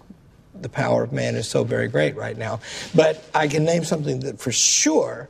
the 0.61 0.69
power 0.69 1.03
of 1.03 1.13
man 1.13 1.35
is 1.35 1.47
so 1.47 1.63
very 1.63 1.87
great 1.87 2.15
right 2.15 2.37
now. 2.37 2.59
But 2.93 3.23
I 3.33 3.47
can 3.47 3.63
name 3.63 3.83
something 3.83 4.21
that 4.21 4.39
for 4.39 4.51
sure 4.51 5.29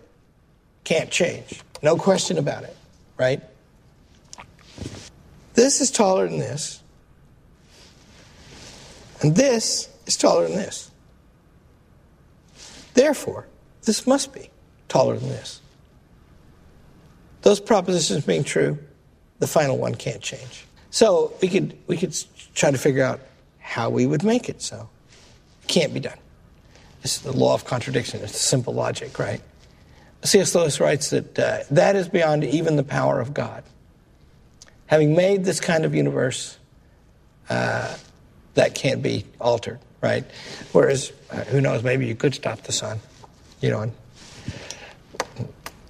can't 0.84 1.10
change. 1.10 1.62
No 1.82 1.96
question 1.96 2.38
about 2.38 2.64
it, 2.64 2.76
right? 3.18 3.42
This 5.54 5.82
is 5.82 5.92
taller 5.92 6.28
than 6.28 6.40
this. 6.40 6.82
And 9.22 9.36
this 9.36 9.90
is 10.08 10.16
taller 10.18 10.48
than 10.48 10.56
this. 10.56 10.90
Therefore, 12.94 13.48
this 13.84 14.08
must 14.08 14.34
be 14.34 14.50
taller 14.88 15.18
than 15.18 15.30
this. 15.30 15.62
Those 17.42 17.60
propositions 17.60 18.26
being 18.26 18.44
true, 18.44 18.78
the 19.40 19.48
final 19.48 19.78
one 19.78 19.96
can't 19.96 20.22
change. 20.22 20.66
So 20.92 21.34
we 21.42 21.48
could 21.48 21.78
we 21.88 21.98
could 21.98 22.16
try 22.54 22.72
to 22.72 22.78
figure 22.78 23.04
out 23.04 23.22
how 23.60 23.90
we 23.90 24.06
would 24.06 24.24
make 24.24 24.50
it 24.50 24.62
so. 24.62 24.90
Can't 25.68 25.94
be 25.94 26.00
done. 26.00 26.18
This 27.02 27.18
is 27.18 27.22
the 27.22 27.32
law 27.32 27.54
of 27.54 27.66
contradiction. 27.66 28.22
It's 28.22 28.40
simple 28.40 28.74
logic, 28.74 29.20
right? 29.20 29.42
C.S. 30.24 30.54
Lewis 30.54 30.80
writes 30.80 31.12
that 31.12 31.40
uh, 31.40 31.60
that 31.72 31.96
is 31.96 32.10
beyond 32.10 32.44
even 32.44 32.76
the 32.76 32.84
power 32.84 33.22
of 33.22 33.34
God. 33.34 33.64
Having 34.88 35.16
made 35.16 35.46
this 35.46 35.60
kind 35.60 35.86
of 35.86 35.94
universe, 35.96 36.58
uh, 37.50 37.96
that 38.56 38.76
can't 38.76 39.02
be 39.02 39.26
altered, 39.40 39.80
right? 40.02 40.26
Whereas, 40.72 41.14
uh, 41.32 41.44
who 41.46 41.62
knows, 41.62 41.84
maybe 41.84 42.08
you 42.08 42.16
could 42.16 42.36
stop 42.36 42.62
the 42.64 42.72
sun, 42.72 43.00
you 43.62 43.70
know, 43.70 43.82
and 43.82 43.94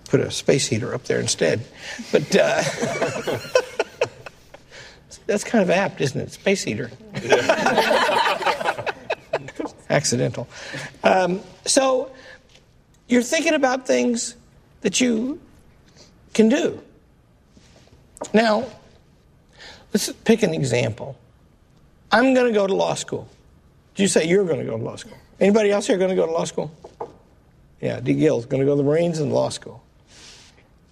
put 0.09 0.19
a 0.19 0.31
space 0.31 0.67
heater 0.67 0.93
up 0.93 1.03
there 1.05 1.19
instead. 1.19 1.63
But 2.11 2.35
uh, 2.35 2.63
that's 5.27 5.43
kind 5.43 5.61
of 5.61 5.69
apt, 5.69 6.01
isn't 6.01 6.19
it? 6.19 6.31
Space 6.31 6.63
heater. 6.63 6.91
Accidental. 9.89 10.47
Um, 11.03 11.41
so 11.65 12.11
you're 13.07 13.23
thinking 13.23 13.53
about 13.53 13.87
things 13.87 14.35
that 14.81 14.99
you 14.99 15.39
can 16.33 16.49
do. 16.49 16.81
Now, 18.33 18.65
let's 19.93 20.11
pick 20.11 20.43
an 20.43 20.53
example. 20.53 21.17
I'm 22.11 22.33
going 22.33 22.47
to 22.47 22.53
go 22.53 22.67
to 22.67 22.73
law 22.73 22.95
school. 22.95 23.29
Did 23.95 24.03
you 24.03 24.07
say 24.07 24.27
you're 24.27 24.45
going 24.45 24.59
to 24.59 24.65
go 24.65 24.77
to 24.77 24.83
law 24.83 24.95
school? 24.95 25.17
Anybody 25.39 25.71
else 25.71 25.87
here 25.87 25.97
going 25.97 26.09
to 26.09 26.15
go 26.15 26.25
to 26.25 26.31
law 26.31 26.43
school? 26.43 26.71
Yeah, 27.81 27.99
D. 27.99 28.13
Gill's 28.13 28.45
going 28.45 28.59
to 28.59 28.65
go 28.65 28.73
to 28.73 28.77
the 28.77 28.83
Marines 28.83 29.19
and 29.19 29.31
law 29.31 29.49
school. 29.49 29.83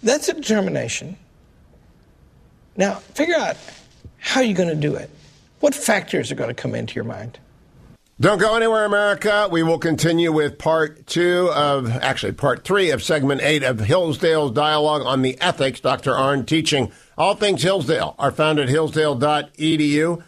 That's 0.04 0.30
a 0.30 0.34
determination. 0.34 1.18
Now, 2.76 2.96
figure 2.96 3.36
out 3.36 3.58
how 4.20 4.42
you're 4.42 4.56
going 4.56 4.70
to 4.70 4.76
do 4.76 4.96
it. 4.96 5.10
What 5.60 5.74
factors 5.74 6.32
are 6.32 6.36
going 6.36 6.50
to 6.50 6.54
come 6.54 6.76
into 6.76 6.96
your 6.96 7.04
mind? 7.04 7.40
Don't 8.20 8.40
go 8.40 8.56
anywhere, 8.56 8.86
America. 8.86 9.48
We 9.52 9.62
will 9.62 9.78
continue 9.78 10.32
with 10.32 10.58
part 10.58 11.06
two 11.06 11.52
of, 11.54 11.92
actually, 11.92 12.32
part 12.32 12.64
three 12.64 12.90
of 12.90 13.04
segment 13.04 13.42
eight 13.42 13.62
of 13.62 13.80
Hillsdale's 13.80 14.54
dialogue 14.54 15.04
on 15.04 15.22
the 15.22 15.40
ethics 15.40 15.80
Dr. 15.80 16.14
Arnn 16.14 16.46
teaching. 16.46 16.92
All 17.16 17.36
things 17.36 17.62
Hillsdale 17.62 18.16
are 18.18 18.32
found 18.32 18.58
at 18.58 18.70
hillsdale.edu. 18.70 20.24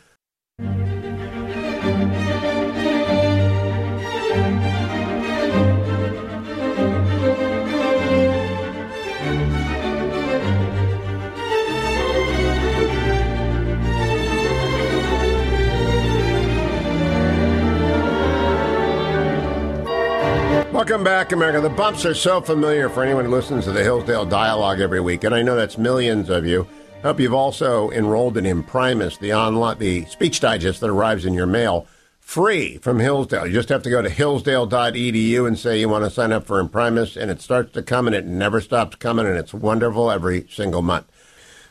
Welcome 20.90 21.06
back, 21.06 21.32
America. 21.34 21.62
The 21.62 21.70
bumps 21.70 22.04
are 22.04 22.16
so 22.16 22.42
familiar 22.42 22.90
for 22.90 23.04
anyone 23.04 23.26
who 23.26 23.30
listens 23.30 23.66
to 23.66 23.72
the 23.72 23.84
Hillsdale 23.84 24.26
Dialogue 24.26 24.80
every 24.80 25.00
week, 25.00 25.24
and 25.24 25.36
I 25.36 25.44
know 25.44 25.56
that's 25.56 25.78
millions 25.78 26.32
of 26.32 26.48
you. 26.48 26.68
I 26.98 27.02
hope 27.02 27.20
you've 27.20 27.32
also 27.32 27.92
enrolled 27.92 28.38
in 28.38 28.48
Imprimis, 28.48 29.20
the 29.20 29.32
online, 29.32 29.78
the 29.78 30.06
speech 30.06 30.40
digest 30.40 30.80
that 30.80 30.90
arrives 30.90 31.26
in 31.26 31.36
your 31.36 31.46
mail, 31.46 31.86
free 32.20 32.80
from 32.80 32.98
Hillsdale. 32.98 33.46
You 33.46 33.54
just 33.54 33.70
have 33.70 33.84
to 33.84 33.90
go 33.92 34.02
to 34.02 34.10
hillsdale.edu 34.10 35.46
and 35.46 35.60
say 35.60 35.80
you 35.80 35.88
want 35.88 36.06
to 36.06 36.10
sign 36.10 36.32
up 36.32 36.48
for 36.48 36.60
Imprimis, 36.60 37.16
and 37.16 37.30
it 37.30 37.40
starts 37.40 37.72
to 37.74 37.84
come, 37.84 38.08
and 38.08 38.16
it 38.16 38.26
never 38.26 38.60
stops 38.60 38.96
coming, 38.96 39.28
and 39.28 39.38
it's 39.38 39.54
wonderful 39.54 40.10
every 40.10 40.48
single 40.50 40.82
month. 40.82 41.06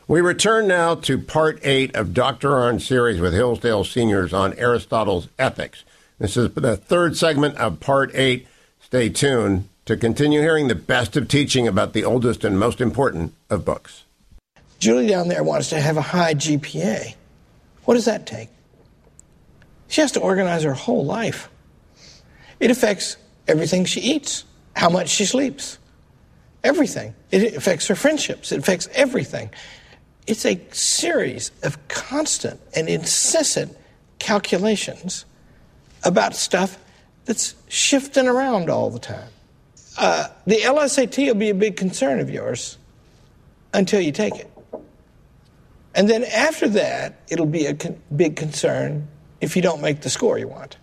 We 0.07 0.21
return 0.21 0.65
now 0.65 0.95
to 0.95 1.17
part 1.17 1.59
eight 1.63 1.93
of 1.93 2.13
Dr. 2.13 2.55
Arnn's 2.55 2.87
series 2.87 3.19
with 3.19 3.33
Hillsdale 3.33 3.83
seniors 3.83 4.31
on 4.31 4.53
Aristotle's 4.57 5.27
ethics. 5.37 5.83
This 6.19 6.37
is 6.37 6.53
the 6.53 6.77
third 6.77 7.17
segment 7.17 7.57
of 7.57 7.81
part 7.81 8.11
eight. 8.13 8.47
Stay 8.89 9.07
tuned 9.07 9.69
to 9.85 9.95
continue 9.95 10.41
hearing 10.41 10.67
the 10.67 10.73
best 10.73 11.15
of 11.15 11.27
teaching 11.27 11.67
about 11.67 11.93
the 11.93 12.03
oldest 12.03 12.43
and 12.43 12.57
most 12.57 12.81
important 12.81 13.35
of 13.47 13.63
books. 13.63 14.03
Julie 14.79 15.05
down 15.05 15.27
there 15.27 15.43
wants 15.43 15.69
to 15.69 15.79
have 15.79 15.95
a 15.95 16.01
high 16.01 16.33
GPA. 16.33 17.13
What 17.85 17.93
does 17.93 18.05
that 18.05 18.25
take? 18.25 18.49
She 19.89 20.01
has 20.01 20.11
to 20.13 20.19
organize 20.19 20.63
her 20.63 20.73
whole 20.73 21.05
life. 21.05 21.51
It 22.59 22.71
affects 22.71 23.17
everything 23.47 23.85
she 23.85 24.01
eats, 24.01 24.43
how 24.75 24.89
much 24.89 25.09
she 25.09 25.25
sleeps, 25.25 25.77
everything. 26.63 27.13
It 27.29 27.53
affects 27.53 27.85
her 27.89 27.95
friendships, 27.95 28.51
it 28.51 28.57
affects 28.57 28.89
everything. 28.95 29.51
It's 30.25 30.47
a 30.47 30.59
series 30.71 31.51
of 31.61 31.77
constant 31.89 32.59
and 32.75 32.89
incessant 32.89 33.77
calculations 34.17 35.25
about 36.03 36.33
stuff 36.33 36.79
that's 37.29 37.53
shifting 37.67 38.27
around 38.27 38.71
all 38.71 38.89
the 38.89 38.97
time. 38.97 39.29
Uh, 39.99 40.29
the 40.47 40.61
LSAT 40.61 41.27
will 41.27 41.35
be 41.35 41.51
a 41.51 41.53
big 41.53 41.77
concern 41.77 42.19
of 42.19 42.27
yours 42.27 42.79
until 43.71 44.01
you 44.01 44.11
take 44.11 44.35
it. 44.37 44.51
And 45.93 46.09
then 46.09 46.23
after 46.23 46.67
that, 46.69 47.21
it'll 47.29 47.45
be 47.45 47.67
a 47.67 47.75
con- 47.75 48.01
big 48.15 48.35
concern 48.35 49.07
if 49.41 49.55
you 49.55 49.61
don't 49.61 49.79
make 49.79 50.01
the 50.01 50.09
score 50.09 50.39
you 50.39 50.47
want. 50.47 50.77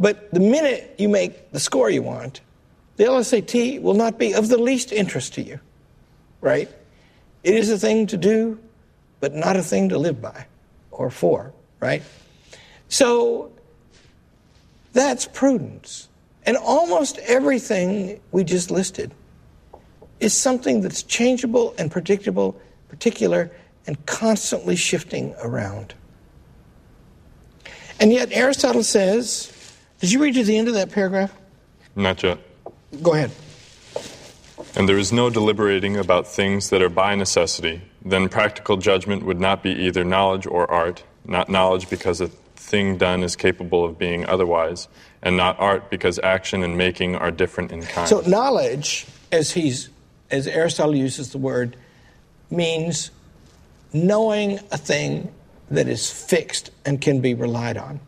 But 0.00 0.34
the 0.34 0.40
minute 0.40 0.96
you 0.98 1.08
make 1.08 1.52
the 1.52 1.60
score 1.60 1.90
you 1.90 2.02
want, 2.02 2.40
the 2.96 3.04
LSAT 3.04 3.80
will 3.82 3.94
not 3.94 4.18
be 4.18 4.34
of 4.34 4.48
the 4.48 4.58
least 4.58 4.90
interest 4.90 5.34
to 5.34 5.42
you, 5.42 5.60
right? 6.40 6.68
It 7.44 7.54
is 7.54 7.70
a 7.70 7.78
thing 7.78 8.08
to 8.08 8.16
do, 8.16 8.58
but 9.20 9.32
not 9.32 9.54
a 9.54 9.62
thing 9.62 9.90
to 9.90 9.98
live 9.98 10.20
by 10.20 10.48
or 10.90 11.08
for, 11.08 11.52
right? 11.78 12.02
So 12.88 13.52
that's 14.96 15.26
prudence. 15.26 16.08
And 16.44 16.56
almost 16.56 17.18
everything 17.18 18.20
we 18.32 18.44
just 18.44 18.70
listed 18.70 19.12
is 20.20 20.32
something 20.32 20.80
that's 20.80 21.02
changeable 21.02 21.74
and 21.78 21.90
predictable, 21.90 22.58
particular, 22.88 23.50
and 23.86 24.04
constantly 24.06 24.76
shifting 24.76 25.34
around. 25.42 25.94
And 27.98 28.12
yet, 28.12 28.30
Aristotle 28.32 28.82
says, 28.82 29.52
did 30.00 30.12
you 30.12 30.22
read 30.22 30.34
to 30.34 30.44
the 30.44 30.56
end 30.56 30.68
of 30.68 30.74
that 30.74 30.90
paragraph? 30.90 31.34
Not 31.94 32.22
yet. 32.22 32.38
Go 33.02 33.14
ahead. 33.14 33.30
And 34.74 34.88
there 34.88 34.98
is 34.98 35.12
no 35.12 35.30
deliberating 35.30 35.96
about 35.96 36.26
things 36.26 36.70
that 36.70 36.82
are 36.82 36.90
by 36.90 37.14
necessity, 37.14 37.82
then 38.04 38.28
practical 38.28 38.76
judgment 38.76 39.24
would 39.24 39.40
not 39.40 39.62
be 39.62 39.70
either 39.70 40.04
knowledge 40.04 40.46
or 40.46 40.70
art, 40.70 41.02
not 41.24 41.48
knowledge 41.48 41.88
because 41.88 42.20
a 42.20 42.30
thing 42.66 42.98
done 42.98 43.22
is 43.22 43.36
capable 43.36 43.84
of 43.84 43.98
being 43.98 44.26
otherwise, 44.26 44.88
and 45.22 45.36
not 45.36 45.58
art 45.58 45.88
because 45.88 46.18
action 46.18 46.62
and 46.62 46.76
making 46.76 47.14
are 47.14 47.30
different 47.30 47.72
in 47.72 47.82
kind. 47.82 48.08
So 48.08 48.20
knowledge, 48.20 49.06
as 49.32 49.52
he's 49.52 49.88
as 50.30 50.48
Aristotle 50.48 50.96
uses 50.96 51.30
the 51.30 51.38
word, 51.38 51.76
means 52.50 53.12
knowing 53.92 54.58
a 54.72 54.76
thing 54.76 55.32
that 55.70 55.88
is 55.88 56.10
fixed 56.10 56.70
and 56.84 57.00
can 57.00 57.20
be 57.20 57.34
relied 57.34 57.76
on. 57.76 58.00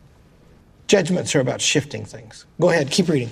Judgments 0.87 1.35
are 1.35 1.39
about 1.39 1.61
shifting 1.61 2.03
things. 2.03 2.45
Go 2.59 2.69
ahead, 2.69 2.91
keep 2.91 3.07
reading. 3.07 3.31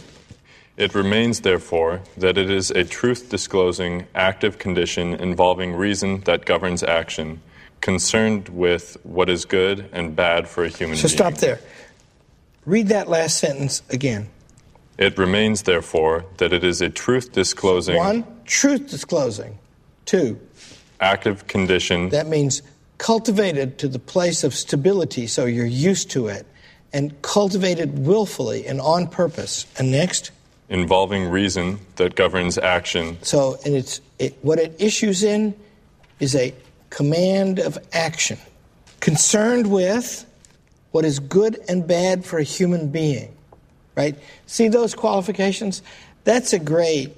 It 0.77 0.93
remains, 0.93 1.41
therefore, 1.41 2.01
that 2.17 2.37
it 2.37 2.49
is 2.51 2.69
a 2.71 2.83
truth 2.83 3.29
disclosing, 3.29 4.05
active 4.13 4.59
condition 4.59 5.15
involving 5.15 5.73
reason 5.73 6.21
that 6.21 6.45
governs 6.45 6.83
action, 6.83 7.41
concerned 7.87 8.49
with 8.49 8.97
what 9.03 9.29
is 9.29 9.45
good 9.45 9.89
and 9.93 10.13
bad 10.13 10.45
for 10.45 10.65
a 10.65 10.67
human 10.67 10.97
So 10.97 11.03
being. 11.03 11.09
So 11.09 11.15
stop 11.15 11.35
there. 11.35 11.61
Read 12.65 12.89
that 12.89 13.07
last 13.07 13.37
sentence 13.37 13.81
again. 13.89 14.27
It 14.97 15.17
remains, 15.17 15.63
therefore, 15.63 16.25
that 16.35 16.51
it 16.51 16.65
is 16.65 16.81
a 16.81 16.89
truth 16.89 17.31
disclosing, 17.31 17.95
One, 17.95 18.25
truth 18.43 18.89
disclosing. 18.89 19.57
Two, 20.03 20.37
active 20.99 21.47
condition 21.47 22.09
that 22.09 22.27
means 22.27 22.61
cultivated 22.97 23.77
to 23.77 23.87
the 23.87 23.99
place 23.99 24.43
of 24.43 24.53
stability 24.53 25.25
so 25.25 25.45
you're 25.45 25.65
used 25.65 26.11
to 26.11 26.27
it, 26.27 26.45
and 26.91 27.21
cultivated 27.21 27.99
willfully 27.99 28.67
and 28.67 28.81
on 28.81 29.07
purpose. 29.07 29.65
And 29.79 29.91
next, 29.91 30.31
involving 30.67 31.29
reason 31.29 31.79
that 31.95 32.15
governs 32.15 32.57
action, 32.57 33.17
so 33.21 33.57
and 33.63 33.73
it's 33.73 34.01
it, 34.19 34.37
what 34.41 34.59
it 34.59 34.75
issues 34.77 35.23
in 35.23 35.55
is 36.19 36.35
a 36.35 36.53
command 36.89 37.59
of 37.59 37.77
action, 37.93 38.37
concerned 38.99 39.69
with 39.71 40.25
what 40.91 41.05
is 41.05 41.19
good 41.19 41.59
and 41.67 41.87
bad 41.87 42.25
for 42.25 42.39
a 42.39 42.43
human 42.43 42.89
being. 42.89 43.33
Right? 43.95 44.15
See 44.45 44.67
those 44.67 44.93
qualifications? 44.93 45.81
That's 46.23 46.53
a 46.53 46.59
great 46.59 47.15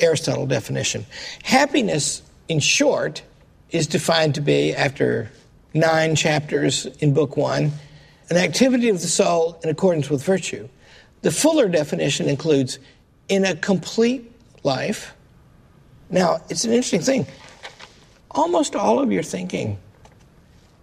Aristotle 0.00 0.46
definition. 0.46 1.04
Happiness, 1.42 2.22
in 2.48 2.58
short, 2.60 3.22
is 3.70 3.86
defined 3.86 4.34
to 4.36 4.40
be, 4.40 4.74
after 4.74 5.30
nine 5.74 6.14
chapters 6.14 6.86
in 7.00 7.14
Book 7.14 7.36
One, 7.36 7.72
an 8.30 8.36
activity 8.36 8.88
of 8.88 9.00
the 9.00 9.08
soul 9.08 9.58
in 9.62 9.68
accordance 9.68 10.08
with 10.08 10.24
virtue. 10.24 10.68
The 11.20 11.30
fuller 11.30 11.68
definition 11.68 12.28
includes 12.28 12.78
in 13.28 13.44
a 13.44 13.54
complete 13.54 14.30
life. 14.62 15.14
Now, 16.10 16.40
it's 16.48 16.64
an 16.64 16.72
interesting 16.72 17.00
thing. 17.00 17.26
Almost 18.34 18.74
all 18.74 18.98
of 18.98 19.12
your 19.12 19.22
thinking, 19.22 19.78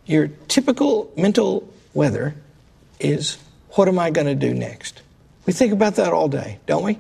your 0.06 0.28
typical 0.48 1.12
mental 1.18 1.68
weather, 1.94 2.36
is 3.00 3.38
what 3.72 3.88
am 3.88 3.98
I 3.98 4.12
going 4.12 4.28
to 4.28 4.36
do 4.36 4.54
next? 4.54 5.02
We 5.46 5.54
think 5.54 5.74
about 5.74 5.96
that 5.96 6.14
all 6.14 6.28
day, 6.28 6.60
don't 6.66 6.84
we? 6.84 7.00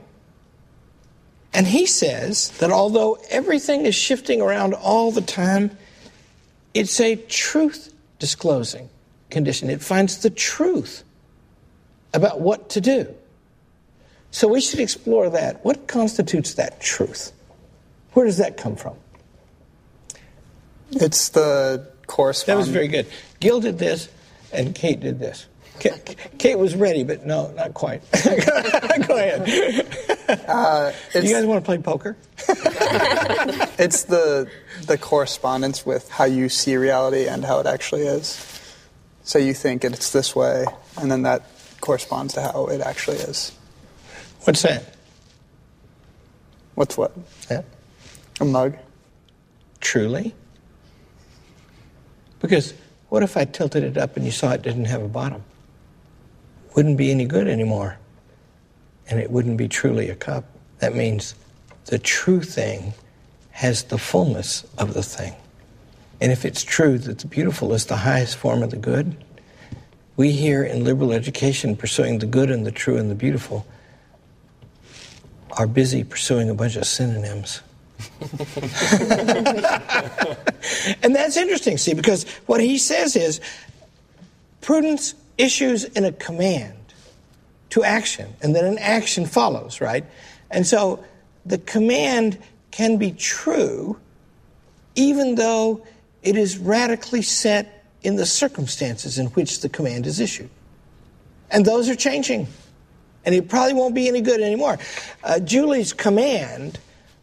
And 1.54 1.68
he 1.68 1.86
says 1.86 2.50
that 2.60 2.72
although 2.72 3.18
everything 3.30 3.86
is 3.86 3.96
shifting 3.96 4.42
around 4.42 4.74
all 4.74 5.12
the 5.12 5.22
time, 5.22 5.78
it's 6.74 7.00
a 7.00 7.16
truth 7.16 7.94
disclosing 8.20 8.90
condition. 9.30 9.70
It 9.70 9.82
finds 9.82 10.20
the 10.20 10.30
truth 10.30 11.04
about 12.14 12.40
what 12.40 12.70
to 12.72 12.82
do. 12.82 13.14
So 14.32 14.48
we 14.48 14.62
should 14.62 14.80
explore 14.80 15.30
that. 15.32 15.64
What 15.66 15.88
constitutes 15.88 16.54
that 16.56 16.80
truth? 16.80 17.32
Where 18.14 18.26
does 18.26 18.38
that 18.38 18.58
come 18.58 18.76
from? 18.76 18.96
It's 20.92 21.30
the 21.30 21.88
corresponding. 22.08 22.56
That 22.56 22.60
was 22.60 22.70
very 22.70 22.88
good. 22.88 23.08
Gil 23.40 23.62
did 23.62 23.80
this, 23.80 24.10
and 24.52 24.74
Kate 24.74 25.00
did 25.00 25.20
this. 25.20 25.46
Kate, 25.80 26.18
Kate 26.38 26.58
was 26.58 26.76
ready, 26.76 27.04
but 27.04 27.26
no, 27.26 27.52
not 27.52 27.74
quite. 27.74 28.02
Go 29.08 29.16
ahead. 29.18 29.88
Uh, 30.48 30.92
Do 31.14 31.26
you 31.26 31.34
guys 31.34 31.46
want 31.46 31.64
to 31.64 31.66
play 31.66 31.78
poker? 31.78 32.18
it's 33.78 34.04
the 34.04 34.50
the 34.88 34.98
correspondence 34.98 35.86
with 35.86 36.10
how 36.10 36.26
you 36.26 36.50
see 36.50 36.76
reality 36.76 37.28
and 37.28 37.46
how 37.46 37.60
it 37.60 37.66
actually 37.66 38.02
is. 38.02 38.46
So 39.24 39.40
you 39.40 39.54
think 39.54 39.84
it's 39.86 40.12
this 40.12 40.36
way, 40.36 40.66
and 41.00 41.12
then 41.12 41.22
that 41.24 41.44
corresponds 41.82 42.34
to 42.34 42.42
how 42.42 42.68
it 42.68 42.82
actually 42.82 43.18
is. 43.18 43.54
What's 44.44 44.62
that? 44.64 44.96
What's 46.76 46.98
what? 46.98 47.12
Yeah. 47.50 47.62
A 48.42 48.46
mug? 48.46 48.78
Truly? 49.80 50.34
Because 52.40 52.74
what 53.10 53.24
if 53.24 53.38
I 53.38 53.46
tilted 53.46 53.84
it 53.84 53.98
up 53.98 54.16
and 54.16 54.26
you 54.26 54.32
saw 54.32 54.52
it 54.52 54.62
didn't 54.62 54.86
have 54.86 55.02
a 55.02 55.08
bottom? 55.08 55.44
Wouldn't 56.76 56.98
be 56.98 57.12
any 57.12 57.26
good 57.26 57.48
anymore. 57.48 57.98
And 59.10 59.20
it 59.20 59.32
wouldn't 59.32 59.58
be 59.58 59.68
truly 59.68 60.10
a 60.10 60.16
cup. 60.16 60.46
That 60.80 60.96
means 60.96 61.36
the 61.86 62.00
true 62.00 62.42
thing 62.42 62.94
has 63.52 63.84
the 63.84 63.98
fullness 63.98 64.66
of 64.78 64.94
the 64.94 65.04
thing. 65.04 65.34
And 66.22 66.32
if 66.32 66.46
it's 66.46 66.64
true 66.64 66.98
that 67.00 67.20
the 67.20 67.28
beautiful 67.28 67.74
is 67.74 67.86
the 67.86 67.98
highest 67.98 68.38
form 68.38 68.62
of 68.62 68.72
the 68.72 68.78
good, 68.78 69.18
we 70.16 70.32
here 70.32 70.64
in 70.64 70.84
liberal 70.84 71.14
education 71.14 71.76
pursuing 71.76 72.20
the 72.20 72.26
good 72.26 72.52
and 72.52 72.66
the 72.66 72.72
true 72.72 72.98
and 72.98 73.10
the 73.10 73.16
beautiful 73.16 73.66
are 75.58 75.68
busy 75.68 76.04
pursuing 76.04 76.50
a 76.50 76.54
bunch 76.54 76.76
of 76.76 76.86
synonyms. 76.86 77.62
and 81.04 81.16
that's 81.16 81.38
interesting, 81.38 81.78
see, 81.78 81.94
because 81.94 82.26
what 82.46 82.62
he 82.62 82.78
says 82.78 83.16
is 83.16 83.42
prudence 84.62 85.16
issues 85.38 85.84
in 85.86 86.06
a 86.06 86.12
command 86.12 86.76
to 87.72 87.84
action, 87.84 88.34
and 88.42 88.56
then 88.56 88.66
an 88.66 88.78
action 88.80 89.26
follows, 89.26 89.82
right? 89.82 90.06
And 90.50 90.66
so 90.66 91.04
the 91.46 91.58
command 91.58 92.38
can 92.72 92.98
be 92.98 93.12
true 93.12 94.00
even 95.00 95.36
though 95.36 95.86
it 96.24 96.36
is 96.36 96.58
radically 96.58 97.22
set 97.22 97.86
in 98.04 98.18
the 98.18 98.26
circumstances 98.26 99.18
in 99.18 99.28
which 99.28 99.62
the 99.62 99.70
command 99.70 100.06
is 100.06 100.20
issued. 100.20 100.50
And 101.50 101.66
those 101.66 101.88
are 101.88 101.96
changing. 101.96 102.48
And 103.26 103.34
it 103.34 103.48
probably 103.48 103.74
won't 103.74 103.96
be 103.96 104.10
any 104.10 104.22
good 104.22 104.42
anymore. 104.42 104.78
Uh, 105.24 105.40
Julie's 105.40 105.94
command 105.94 106.80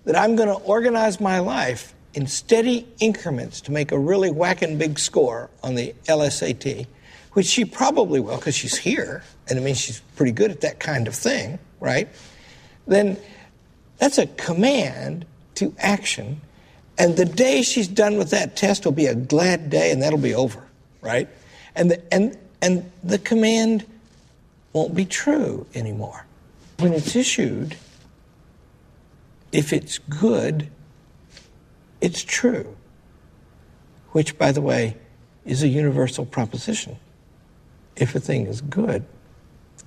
that 0.07 0.17
I'm 0.17 0.37
going 0.37 0.49
to 0.49 0.65
organize 0.65 1.21
my 1.21 1.41
life 1.41 1.93
in 2.15 2.27
steady 2.27 2.87
increments 2.99 3.61
to 3.63 3.73
make 3.73 3.93
a 3.93 3.99
really 3.99 4.31
whacking 4.31 4.79
big 4.79 4.99
score 4.99 5.51
on 5.63 5.75
the 5.75 5.95
LSAT, 6.07 6.87
which 7.33 7.47
she 7.47 7.65
probably 7.65 8.21
will 8.21 8.37
because 8.37 8.55
she's 8.55 8.79
here, 8.79 9.23
and 9.49 9.59
it 9.59 9.63
means 9.63 9.79
she's 9.79 10.01
pretty 10.15 10.33
good 10.33 10.51
at 10.51 10.63
that 10.63 10.81
kind 10.81 11.07
of 11.09 11.15
thing, 11.15 11.59
right? 11.81 12.09
Then 12.87 13.19
that's 13.99 14.17
a 14.17 14.27
command 14.27 15.27
to 15.57 15.75
action. 15.79 16.41
And 16.99 17.17
the 17.17 17.27
day 17.27 17.63
she's 17.63 17.89
done 17.89 18.17
with 18.17 18.31
that 18.31 18.57
test 18.57 18.85
will 18.85 18.93
be 18.93 19.07
a 19.07 19.15
glad 19.15 19.69
day, 19.69 19.91
and 19.91 20.03
that'll 20.03 20.19
be 20.19 20.35
over, 20.35 20.63
right? 21.03 21.29
And 21.75 21.91
the, 21.91 22.15
and, 22.15 22.39
and 22.63 22.91
the 23.03 23.19
command 23.19 23.85
won't 24.73 24.95
be 24.95 25.05
true 25.05 25.67
anymore. 25.75 26.25
When 26.79 26.93
it's 26.93 27.17
issued, 27.17 27.77
if 29.57 29.73
it's 29.73 29.97
good, 29.99 30.71
it's 32.03 32.23
true. 32.23 32.77
Which, 34.11 34.37
by 34.37 34.53
the 34.53 34.61
way, 34.61 34.99
is 35.47 35.63
a 35.63 35.69
universal 35.69 36.27
proposition. 36.27 36.99
If 37.97 38.15
a 38.15 38.21
thing 38.21 38.47
is 38.47 38.61
good, 38.61 39.07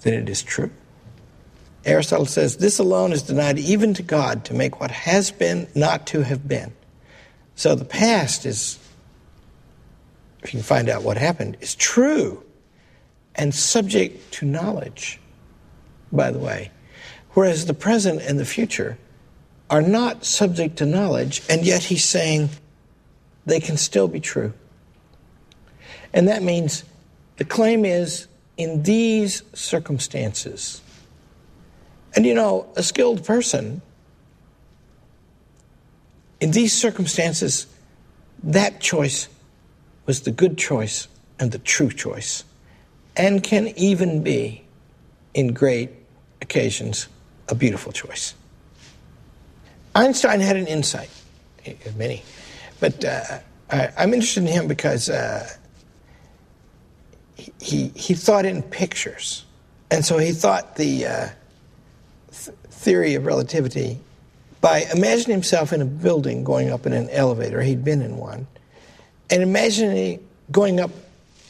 then 0.01 0.15
it 0.15 0.27
is 0.27 0.41
true. 0.41 0.71
Aristotle 1.85 2.25
says 2.25 2.57
this 2.57 2.79
alone 2.79 3.11
is 3.11 3.21
denied 3.21 3.59
even 3.59 3.93
to 3.93 4.01
God 4.01 4.43
to 4.45 4.55
make 4.55 4.79
what 4.79 4.89
has 4.89 5.29
been 5.29 5.67
not 5.75 6.07
to 6.07 6.23
have 6.23 6.47
been. 6.47 6.73
So 7.53 7.75
the 7.75 7.85
past 7.85 8.47
is, 8.47 8.79
if 10.41 10.51
you 10.51 10.57
can 10.57 10.65
find 10.65 10.89
out 10.89 11.03
what 11.03 11.17
happened, 11.17 11.57
is 11.61 11.75
true 11.75 12.43
and 13.35 13.53
subject 13.53 14.33
to 14.33 14.47
knowledge, 14.47 15.19
by 16.11 16.31
the 16.31 16.39
way. 16.39 16.71
Whereas 17.33 17.67
the 17.67 17.75
present 17.75 18.23
and 18.23 18.39
the 18.39 18.45
future 18.45 18.97
are 19.69 19.81
not 19.81 20.25
subject 20.25 20.77
to 20.77 20.85
knowledge, 20.85 21.41
and 21.49 21.65
yet 21.65 21.83
he's 21.83 22.03
saying 22.03 22.49
they 23.45 23.59
can 23.59 23.77
still 23.77 24.07
be 24.07 24.19
true. 24.19 24.53
And 26.13 26.27
that 26.27 26.41
means 26.41 26.83
the 27.37 27.45
claim 27.45 27.85
is 27.85 28.27
in 28.57 28.83
these 28.83 29.43
circumstances. 29.53 30.81
And 32.15 32.25
you 32.25 32.33
know, 32.33 32.67
a 32.75 32.83
skilled 32.83 33.23
person, 33.23 33.81
in 36.39 36.51
these 36.51 36.73
circumstances, 36.73 37.67
that 38.43 38.79
choice 38.79 39.27
was 40.05 40.21
the 40.21 40.31
good 40.31 40.57
choice 40.57 41.07
and 41.39 41.51
the 41.51 41.59
true 41.59 41.91
choice, 41.91 42.43
and 43.15 43.43
can 43.43 43.67
even 43.77 44.23
be, 44.23 44.63
in 45.33 45.53
great 45.53 45.91
occasions, 46.41 47.07
a 47.47 47.55
beautiful 47.55 47.91
choice. 47.91 48.33
Einstein 49.99 50.39
had 50.39 50.55
an 50.55 50.65
insight, 50.65 51.09
many, 51.97 52.23
but 52.79 53.03
uh, 53.03 53.39
I, 53.69 53.91
am 53.97 54.13
interested 54.13 54.43
in 54.43 54.47
him 54.47 54.65
because 54.65 55.09
uh, 55.09 55.45
he, 57.59 57.89
he 57.89 58.13
thought 58.13 58.45
in 58.45 58.63
pictures. 58.63 59.43
And 59.91 60.05
so 60.05 60.17
he 60.17 60.31
thought 60.31 60.77
the 60.77 61.05
uh, 61.05 61.29
th- 62.31 62.57
theory 62.69 63.15
of 63.15 63.25
relativity 63.25 63.99
by 64.61 64.85
imagining 64.95 65.35
himself 65.35 65.73
in 65.73 65.81
a 65.81 65.85
building 65.85 66.45
going 66.45 66.69
up 66.69 66.85
in 66.85 66.93
an 66.93 67.09
elevator, 67.09 67.61
he'd 67.61 67.83
been 67.83 68.01
in 68.01 68.15
one, 68.15 68.47
and 69.29 69.43
imagining 69.43 70.25
going 70.49 70.79
up 70.79 70.91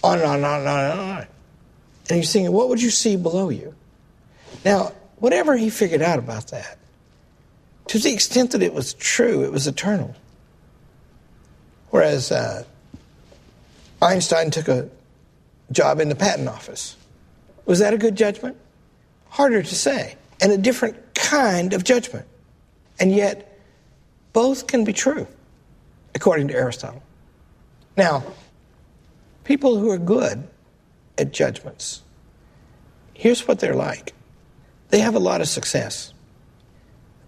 on 0.04 0.18
and 0.18 0.28
on 0.28 0.38
and 0.38 0.46
on 0.46 0.60
and 0.62 0.68
on 0.68 0.90
and 0.90 1.00
on. 1.00 1.28
And 2.10 2.18
he's 2.18 2.34
thinking, 2.34 2.52
what 2.52 2.70
would 2.70 2.82
you 2.82 2.90
see 2.90 3.16
below 3.16 3.50
you? 3.50 3.76
Now, 4.66 4.94
whatever 5.18 5.56
he 5.56 5.70
figured 5.70 6.02
out 6.02 6.18
about 6.18 6.48
that, 6.48 6.79
to 7.90 7.98
the 7.98 8.14
extent 8.14 8.52
that 8.52 8.62
it 8.62 8.72
was 8.72 8.94
true, 8.94 9.44
it 9.44 9.52
was 9.52 9.66
eternal. 9.66 10.16
Whereas 11.90 12.32
uh, 12.32 12.64
Einstein 14.00 14.52
took 14.52 14.68
a 14.68 14.88
job 15.72 16.00
in 16.00 16.08
the 16.08 16.16
patent 16.16 16.48
office. 16.48 16.96
Was 17.66 17.80
that 17.80 17.96
a 17.96 17.98
good 17.98 18.16
judgment? 18.16 18.58
Harder 19.30 19.64
to 19.64 19.76
say, 19.76 20.18
and 20.40 20.52
a 20.52 20.58
different 20.58 21.16
kind 21.16 21.74
of 21.74 21.84
judgment. 21.84 22.28
And 23.00 23.12
yet, 23.12 23.60
both 24.34 24.68
can 24.68 24.84
be 24.84 24.94
true, 24.94 25.26
according 26.14 26.50
to 26.50 26.54
Aristotle. 26.54 27.02
Now, 27.98 28.24
people 29.46 29.80
who 29.80 29.90
are 29.90 29.98
good 29.98 30.48
at 31.18 31.32
judgments, 31.32 32.04
here's 33.16 33.48
what 33.48 33.60
they're 33.60 33.74
like 33.74 34.14
they 34.90 35.00
have 35.00 35.16
a 35.16 35.20
lot 35.20 35.42
of 35.42 35.48
success, 35.48 36.14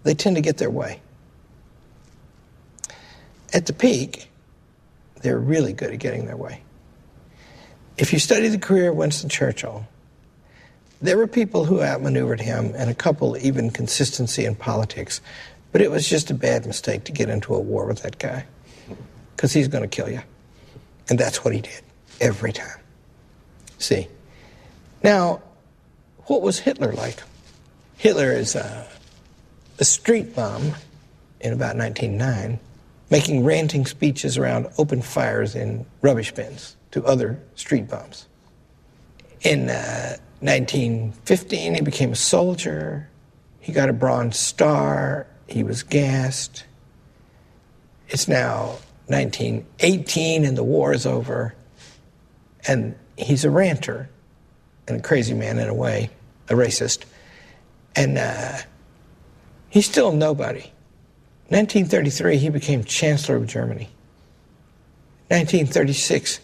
they 0.02 0.14
tend 0.14 0.36
to 0.36 0.42
get 0.42 0.58
their 0.58 0.70
way. 0.70 1.00
At 3.52 3.66
the 3.66 3.72
peak, 3.72 4.30
they're 5.22 5.38
really 5.38 5.72
good 5.72 5.92
at 5.92 5.98
getting 5.98 6.26
their 6.26 6.36
way. 6.36 6.62
If 7.98 8.12
you 8.12 8.18
study 8.18 8.48
the 8.48 8.58
career 8.58 8.90
of 8.90 8.96
Winston 8.96 9.28
Churchill, 9.28 9.86
there 11.00 11.16
were 11.18 11.26
people 11.26 11.64
who 11.64 11.82
outmaneuvered 11.82 12.40
him 12.40 12.72
and 12.76 12.88
a 12.88 12.94
couple 12.94 13.36
even 13.36 13.70
consistency 13.70 14.44
in 14.44 14.54
politics. 14.54 15.20
But 15.72 15.80
it 15.80 15.90
was 15.90 16.08
just 16.08 16.30
a 16.30 16.34
bad 16.34 16.66
mistake 16.66 17.04
to 17.04 17.12
get 17.12 17.28
into 17.28 17.54
a 17.54 17.60
war 17.60 17.86
with 17.86 18.02
that 18.02 18.18
guy 18.18 18.44
because 19.34 19.52
he's 19.52 19.68
going 19.68 19.82
to 19.82 19.88
kill 19.88 20.08
you. 20.08 20.22
And 21.08 21.18
that's 21.18 21.44
what 21.44 21.54
he 21.54 21.60
did 21.60 21.82
every 22.20 22.52
time. 22.52 22.78
See? 23.78 24.06
Now, 25.02 25.42
what 26.26 26.42
was 26.42 26.60
Hitler 26.60 26.92
like? 26.92 27.20
Hitler 27.96 28.30
is 28.30 28.54
a, 28.54 28.86
a 29.82 29.84
street 29.84 30.32
bum 30.36 30.62
in 31.40 31.52
about 31.52 31.76
1909, 31.76 32.60
making 33.10 33.44
ranting 33.44 33.84
speeches 33.84 34.38
around 34.38 34.68
open 34.78 35.02
fires 35.02 35.56
in 35.56 35.84
rubbish 36.02 36.30
bins 36.30 36.76
to 36.92 37.04
other 37.04 37.36
street 37.56 37.88
bums. 37.88 38.28
In 39.40 39.68
uh, 39.68 40.14
1915, 40.38 41.74
he 41.74 41.80
became 41.80 42.12
a 42.12 42.14
soldier. 42.14 43.08
He 43.58 43.72
got 43.72 43.88
a 43.88 43.92
Bronze 43.92 44.38
Star. 44.38 45.26
He 45.48 45.64
was 45.64 45.82
gassed. 45.82 46.64
It's 48.06 48.28
now 48.28 48.78
1918 49.08 50.44
and 50.44 50.56
the 50.56 50.62
war 50.62 50.92
is 50.92 51.06
over. 51.06 51.56
And 52.68 52.94
he's 53.18 53.44
a 53.44 53.50
ranter 53.50 54.08
and 54.86 54.98
a 54.98 55.02
crazy 55.02 55.34
man 55.34 55.58
in 55.58 55.68
a 55.68 55.74
way, 55.74 56.08
a 56.48 56.52
racist. 56.52 57.02
And 57.96 58.16
uh, 58.16 58.58
he's 59.72 59.86
still 59.86 60.12
nobody. 60.12 60.70
1933, 61.48 62.36
he 62.36 62.50
became 62.50 62.84
Chancellor 62.84 63.36
of 63.36 63.46
Germany. 63.46 63.88
1936, 65.28 66.40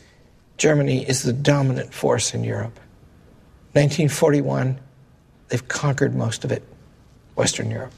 Germany 0.57 1.07
is 1.07 1.23
the 1.23 1.35
dominant 1.35 1.93
force 1.93 2.33
in 2.33 2.43
Europe. 2.43 2.81
1941, 3.75 4.81
they've 5.49 5.69
conquered 5.69 6.15
most 6.15 6.43
of 6.43 6.51
it, 6.51 6.63
Western 7.37 7.71
Europe. 7.71 7.93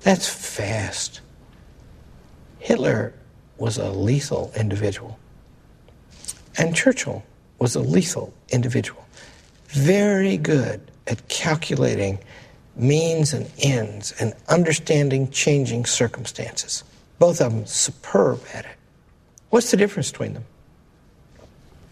That's 0.00 0.28
fast. 0.28 1.22
Hitler 2.58 3.14
was 3.56 3.78
a 3.78 3.90
lethal 3.90 4.52
individual. 4.54 5.18
And 6.58 6.76
Churchill 6.76 7.24
was 7.58 7.74
a 7.74 7.80
lethal 7.80 8.34
individual. 8.50 9.06
Very 9.68 10.36
good 10.36 10.90
at 11.06 11.26
calculating 11.28 12.18
means 12.78 13.32
and 13.32 13.50
ends 13.58 14.12
and 14.20 14.34
understanding 14.48 15.30
changing 15.30 15.84
circumstances. 15.84 16.84
Both 17.18 17.40
of 17.40 17.52
them 17.52 17.66
superb 17.66 18.40
at 18.54 18.64
it. 18.64 18.76
What's 19.50 19.70
the 19.70 19.76
difference 19.76 20.10
between 20.10 20.34
them? 20.34 20.44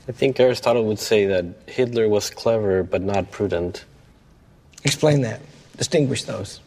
I 0.09 0.13
think 0.13 0.39
Aristotle 0.39 0.85
would 0.85 1.01
say 1.01 1.27
that 1.27 1.47
Hitler 1.67 2.09
was 2.09 2.31
clever 2.31 2.83
but 2.83 3.03
not 3.03 3.31
prudent. 3.33 3.85
Explain 4.85 5.23
that. 5.23 5.41
Distinguish 5.77 6.25
those. 6.25 6.61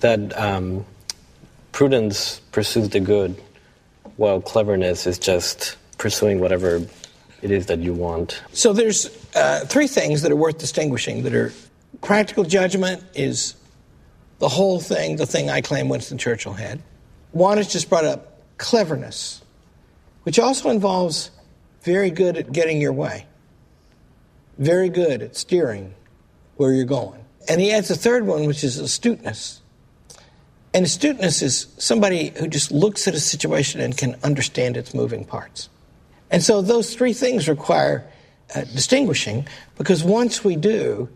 That 0.00 0.36
um, 0.38 0.86
prudence 1.72 2.40
pursues 2.52 2.88
the 2.88 3.00
good, 3.00 3.36
while 4.16 4.40
cleverness 4.40 5.06
is 5.06 5.18
just 5.18 5.76
pursuing 5.98 6.40
whatever 6.40 6.80
it 7.42 7.50
is 7.50 7.66
that 7.66 7.80
you 7.80 7.92
want. 7.92 8.42
So 8.52 8.72
there's 8.72 9.10
uh, 9.34 9.66
three 9.66 9.86
things 9.86 10.22
that 10.22 10.32
are 10.32 10.36
worth 10.36 10.58
distinguishing 10.58 11.22
that 11.24 11.34
are 11.34 11.52
practical 12.00 12.44
judgment 12.44 13.02
is 13.14 13.54
the 14.38 14.48
whole 14.48 14.80
thing, 14.80 15.16
the 15.16 15.26
thing 15.26 15.50
I 15.50 15.60
claim 15.60 15.88
Winston 15.88 16.18
Churchill 16.18 16.54
had. 16.54 16.80
One 17.32 17.58
is 17.58 17.70
just 17.70 17.88
brought 17.88 18.04
up 18.04 18.40
cleverness, 18.58 19.42
which 20.24 20.38
also 20.38 20.70
involves 20.70 21.30
very 21.82 22.10
good 22.10 22.36
at 22.36 22.52
getting 22.52 22.80
your 22.80 22.92
way, 22.92 23.26
very 24.58 24.88
good 24.88 25.22
at 25.22 25.36
steering 25.36 25.94
where 26.56 26.72
you're 26.72 26.84
going. 26.84 27.24
And 27.48 27.60
he 27.60 27.72
adds 27.72 27.90
a 27.90 27.96
third 27.96 28.26
one, 28.26 28.46
which 28.46 28.64
is 28.64 28.78
astuteness. 28.78 29.60
And 30.72 30.84
astuteness 30.84 31.42
is 31.42 31.66
somebody 31.78 32.32
who 32.38 32.46
just 32.46 32.70
looks 32.70 33.08
at 33.08 33.14
a 33.14 33.20
situation 33.20 33.80
and 33.80 33.96
can 33.96 34.16
understand 34.22 34.76
its 34.76 34.94
moving 34.94 35.24
parts. 35.24 35.68
And 36.30 36.42
so 36.42 36.62
those 36.62 36.94
three 36.94 37.12
things 37.12 37.48
require 37.48 38.06
uh, 38.54 38.62
distinguishing 38.64 39.46
because 39.76 40.04
once 40.04 40.44
we 40.44 40.56
do, 40.56 41.08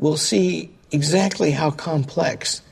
we'll 0.00 0.16
see 0.16 0.70
exactly 0.90 1.52
how 1.52 1.70
complex 1.70 2.62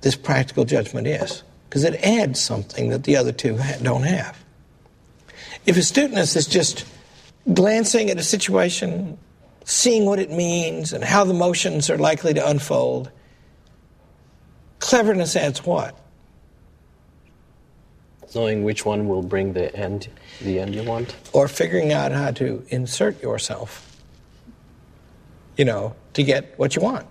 this 0.00 0.16
practical 0.16 0.64
judgment 0.64 1.06
is 1.06 1.44
because 1.68 1.84
it 1.84 1.94
adds 2.02 2.40
something 2.40 2.88
that 2.88 3.04
the 3.04 3.16
other 3.16 3.30
two 3.30 3.56
don't 3.82 4.02
have. 4.02 4.42
If 5.66 5.76
astuteness 5.76 6.34
is 6.34 6.46
just 6.46 6.84
glancing 7.52 8.10
at 8.10 8.18
a 8.18 8.22
situation, 8.22 9.18
seeing 9.64 10.06
what 10.06 10.18
it 10.18 10.30
means 10.30 10.92
and 10.92 11.04
how 11.04 11.24
the 11.24 11.34
motions 11.34 11.90
are 11.90 11.98
likely 11.98 12.34
to 12.34 12.48
unfold, 12.48 13.10
cleverness 14.80 15.36
adds 15.36 15.64
what? 15.64 15.96
Knowing 18.34 18.64
which 18.64 18.86
one 18.86 19.06
will 19.06 19.22
bring 19.22 19.52
the 19.52 19.74
end, 19.76 20.08
the 20.40 20.58
end 20.58 20.74
you 20.74 20.82
want, 20.82 21.14
or 21.32 21.46
figuring 21.46 21.92
out 21.92 22.10
how 22.12 22.30
to 22.30 22.64
insert 22.68 23.20
yourself. 23.22 23.99
You 25.60 25.66
know, 25.66 25.94
to 26.14 26.22
get 26.22 26.58
what 26.58 26.74
you 26.74 26.80
want. 26.80 27.06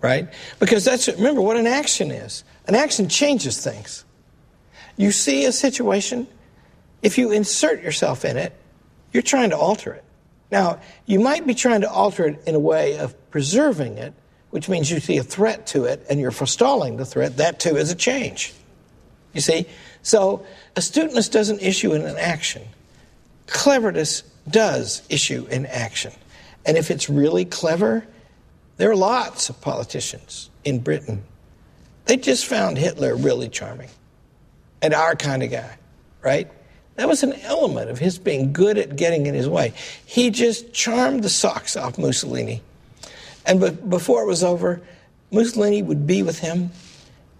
Right? 0.00 0.32
Because 0.60 0.84
that's, 0.84 1.08
remember 1.08 1.40
what 1.40 1.56
an 1.56 1.66
action 1.66 2.12
is. 2.12 2.44
An 2.68 2.76
action 2.76 3.08
changes 3.08 3.58
things. 3.58 4.04
You 4.96 5.10
see 5.10 5.44
a 5.46 5.50
situation, 5.50 6.28
if 7.02 7.18
you 7.18 7.32
insert 7.32 7.82
yourself 7.82 8.24
in 8.24 8.36
it, 8.36 8.52
you're 9.12 9.24
trying 9.24 9.50
to 9.50 9.56
alter 9.56 9.92
it. 9.92 10.04
Now, 10.52 10.78
you 11.06 11.18
might 11.18 11.44
be 11.44 11.52
trying 11.52 11.80
to 11.80 11.90
alter 11.90 12.28
it 12.28 12.40
in 12.46 12.54
a 12.54 12.60
way 12.60 12.96
of 12.96 13.12
preserving 13.32 13.98
it, 13.98 14.14
which 14.50 14.68
means 14.68 14.88
you 14.88 15.00
see 15.00 15.18
a 15.18 15.24
threat 15.24 15.66
to 15.74 15.86
it 15.86 16.06
and 16.08 16.20
you're 16.20 16.30
forestalling 16.30 16.96
the 16.96 17.04
threat. 17.04 17.38
That 17.38 17.58
too 17.58 17.74
is 17.76 17.90
a 17.90 17.96
change. 17.96 18.54
You 19.32 19.40
see? 19.40 19.66
So, 20.02 20.46
astuteness 20.76 21.28
doesn't 21.28 21.60
issue 21.60 21.92
in 21.92 22.02
an 22.02 22.18
action. 22.18 22.62
Cleverness 23.48 24.22
does 24.48 25.02
issue 25.08 25.48
in 25.50 25.66
action. 25.66 26.12
And 26.64 26.76
if 26.76 26.90
it's 26.90 27.08
really 27.08 27.44
clever, 27.44 28.06
there 28.76 28.90
are 28.90 28.96
lots 28.96 29.48
of 29.48 29.60
politicians 29.60 30.50
in 30.64 30.80
Britain. 30.80 31.22
They 32.06 32.16
just 32.16 32.46
found 32.46 32.78
Hitler 32.78 33.14
really 33.14 33.48
charming 33.48 33.88
and 34.80 34.94
our 34.94 35.14
kind 35.14 35.42
of 35.42 35.50
guy, 35.50 35.78
right? 36.22 36.50
That 36.96 37.08
was 37.08 37.22
an 37.22 37.32
element 37.42 37.90
of 37.90 37.98
his 37.98 38.18
being 38.18 38.52
good 38.52 38.76
at 38.76 38.96
getting 38.96 39.26
in 39.26 39.34
his 39.34 39.48
way. 39.48 39.72
He 40.04 40.30
just 40.30 40.72
charmed 40.72 41.22
the 41.22 41.28
socks 41.28 41.76
off 41.76 41.98
Mussolini. 41.98 42.62
And 43.46 43.60
be- 43.60 43.70
before 43.70 44.22
it 44.22 44.26
was 44.26 44.44
over, 44.44 44.80
Mussolini 45.30 45.82
would 45.82 46.06
be 46.06 46.22
with 46.22 46.38
him. 46.38 46.70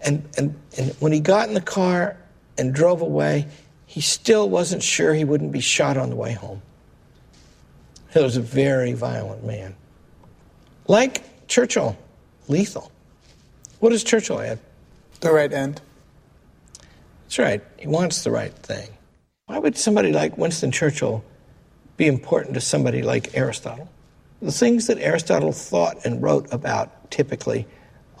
And, 0.01 0.27
and, 0.37 0.55
and 0.77 0.91
when 0.99 1.11
he 1.11 1.19
got 1.19 1.47
in 1.47 1.53
the 1.53 1.61
car 1.61 2.17
and 2.57 2.73
drove 2.73 3.01
away, 3.01 3.47
he 3.85 4.01
still 4.01 4.49
wasn't 4.49 4.81
sure 4.81 5.13
he 5.13 5.23
wouldn't 5.23 5.51
be 5.51 5.59
shot 5.59 5.97
on 5.97 6.09
the 6.09 6.15
way 6.15 6.33
home. 6.33 6.61
He 8.13 8.21
was 8.21 8.37
a 8.37 8.41
very 8.41 8.93
violent 8.93 9.43
man. 9.43 9.75
Like 10.87 11.47
Churchill, 11.47 11.97
lethal. 12.47 12.91
What 13.79 13.89
does 13.89 14.03
Churchill 14.03 14.39
add? 14.39 14.59
The 15.21 15.31
right 15.31 15.51
end. 15.51 15.81
That's 17.23 17.39
right. 17.39 17.63
He 17.77 17.87
wants 17.87 18.23
the 18.23 18.31
right 18.31 18.53
thing. 18.53 18.89
Why 19.47 19.57
would 19.57 19.77
somebody 19.77 20.11
like 20.11 20.37
Winston 20.37 20.71
Churchill 20.71 21.23
be 21.97 22.07
important 22.07 22.53
to 22.53 22.61
somebody 22.61 23.01
like 23.01 23.35
Aristotle? 23.35 23.89
The 24.41 24.51
things 24.51 24.87
that 24.87 24.99
Aristotle 24.99 25.51
thought 25.51 26.05
and 26.05 26.21
wrote 26.21 26.47
about 26.53 27.09
typically 27.09 27.65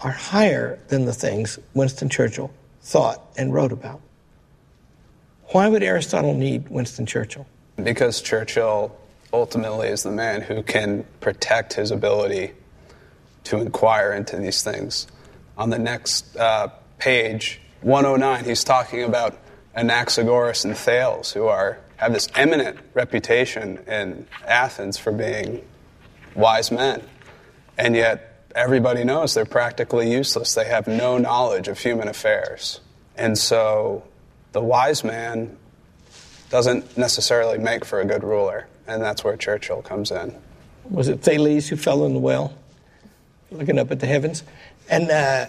are 0.03 0.11
higher 0.11 0.79
than 0.87 1.05
the 1.05 1.13
things 1.13 1.59
Winston 1.73 2.09
Churchill 2.09 2.51
thought 2.81 3.21
and 3.37 3.53
wrote 3.53 3.71
about. 3.71 4.01
Why 5.49 5.67
would 5.67 5.83
Aristotle 5.83 6.33
need 6.33 6.69
Winston 6.69 7.05
Churchill? 7.05 7.45
Because 7.75 8.21
Churchill 8.21 8.95
ultimately 9.33 9.87
is 9.87 10.03
the 10.03 10.11
man 10.11 10.41
who 10.41 10.61
can 10.61 11.03
protect 11.19 11.73
his 11.73 11.89
ability 11.89 12.51
to 13.45 13.59
inquire 13.59 14.13
into 14.13 14.37
these 14.37 14.61
things. 14.61 15.07
On 15.57 15.71
the 15.71 15.79
next 15.79 16.37
uh, 16.37 16.69
page, 16.99 17.59
109, 17.81 18.45
he's 18.45 18.63
talking 18.63 19.03
about 19.03 19.37
Anaxagoras 19.75 20.63
and 20.63 20.77
Thales, 20.77 21.33
who 21.33 21.47
are 21.47 21.79
have 21.97 22.13
this 22.13 22.27
eminent 22.35 22.77
reputation 22.93 23.79
in 23.87 24.27
Athens 24.45 24.97
for 24.97 25.11
being 25.11 25.63
wise 26.35 26.71
men, 26.71 27.01
and 27.77 27.95
yet 27.95 28.45
everybody 28.55 29.03
knows 29.03 29.33
they're 29.33 29.45
practically 29.45 30.11
useless. 30.11 30.53
They 30.53 30.65
have 30.65 30.87
no 30.87 31.17
knowledge 31.17 31.67
of 31.67 31.79
human 31.79 32.07
affairs, 32.07 32.81
and 33.15 33.37
so 33.37 34.03
the 34.51 34.61
wise 34.61 35.03
man 35.03 35.57
doesn't 36.49 36.97
necessarily 36.97 37.57
make 37.57 37.83
for 37.83 37.99
a 37.99 38.05
good 38.05 38.23
ruler 38.23 38.67
and 38.87 39.01
that's 39.01 39.23
where 39.23 39.37
Churchill 39.37 39.81
comes 39.81 40.11
in. 40.11 40.35
Was 40.89 41.07
it 41.07 41.21
Thales 41.21 41.67
who 41.69 41.75
fell 41.75 42.05
in 42.05 42.13
the 42.13 42.19
well, 42.19 42.53
looking 43.51 43.79
up 43.79 43.91
at 43.91 43.99
the 43.99 44.07
heavens? 44.07 44.43
And, 44.89 45.09
uh, 45.09 45.47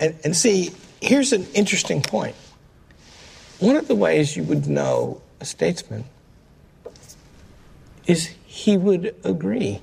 and, 0.00 0.18
and 0.24 0.36
see, 0.36 0.72
here's 1.00 1.32
an 1.32 1.46
interesting 1.54 2.02
point. 2.02 2.34
One 3.60 3.76
of 3.76 3.86
the 3.86 3.94
ways 3.94 4.36
you 4.36 4.42
would 4.44 4.66
know 4.66 5.22
a 5.40 5.44
statesman 5.44 6.04
is 8.06 8.34
he 8.44 8.76
would 8.76 9.14
agree 9.24 9.80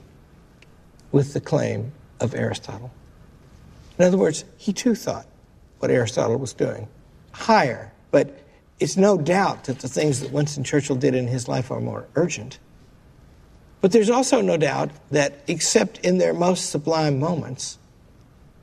with 1.11 1.33
the 1.33 1.41
claim 1.41 1.93
of 2.19 2.35
Aristotle. 2.35 2.91
In 3.97 4.05
other 4.05 4.17
words, 4.17 4.45
he 4.57 4.73
too 4.73 4.95
thought 4.95 5.25
what 5.79 5.91
Aristotle 5.91 6.37
was 6.37 6.53
doing 6.53 6.87
higher, 7.31 7.91
but 8.11 8.37
it's 8.79 8.97
no 8.97 9.17
doubt 9.17 9.65
that 9.65 9.79
the 9.79 9.87
things 9.87 10.19
that 10.21 10.31
Winston 10.31 10.63
Churchill 10.63 10.95
did 10.95 11.15
in 11.15 11.27
his 11.27 11.47
life 11.47 11.71
are 11.71 11.81
more 11.81 12.07
urgent. 12.15 12.59
But 13.81 13.91
there's 13.91 14.09
also 14.09 14.41
no 14.41 14.57
doubt 14.57 14.91
that, 15.11 15.41
except 15.47 15.99
in 15.99 16.17
their 16.17 16.33
most 16.33 16.69
sublime 16.69 17.19
moments, 17.19 17.77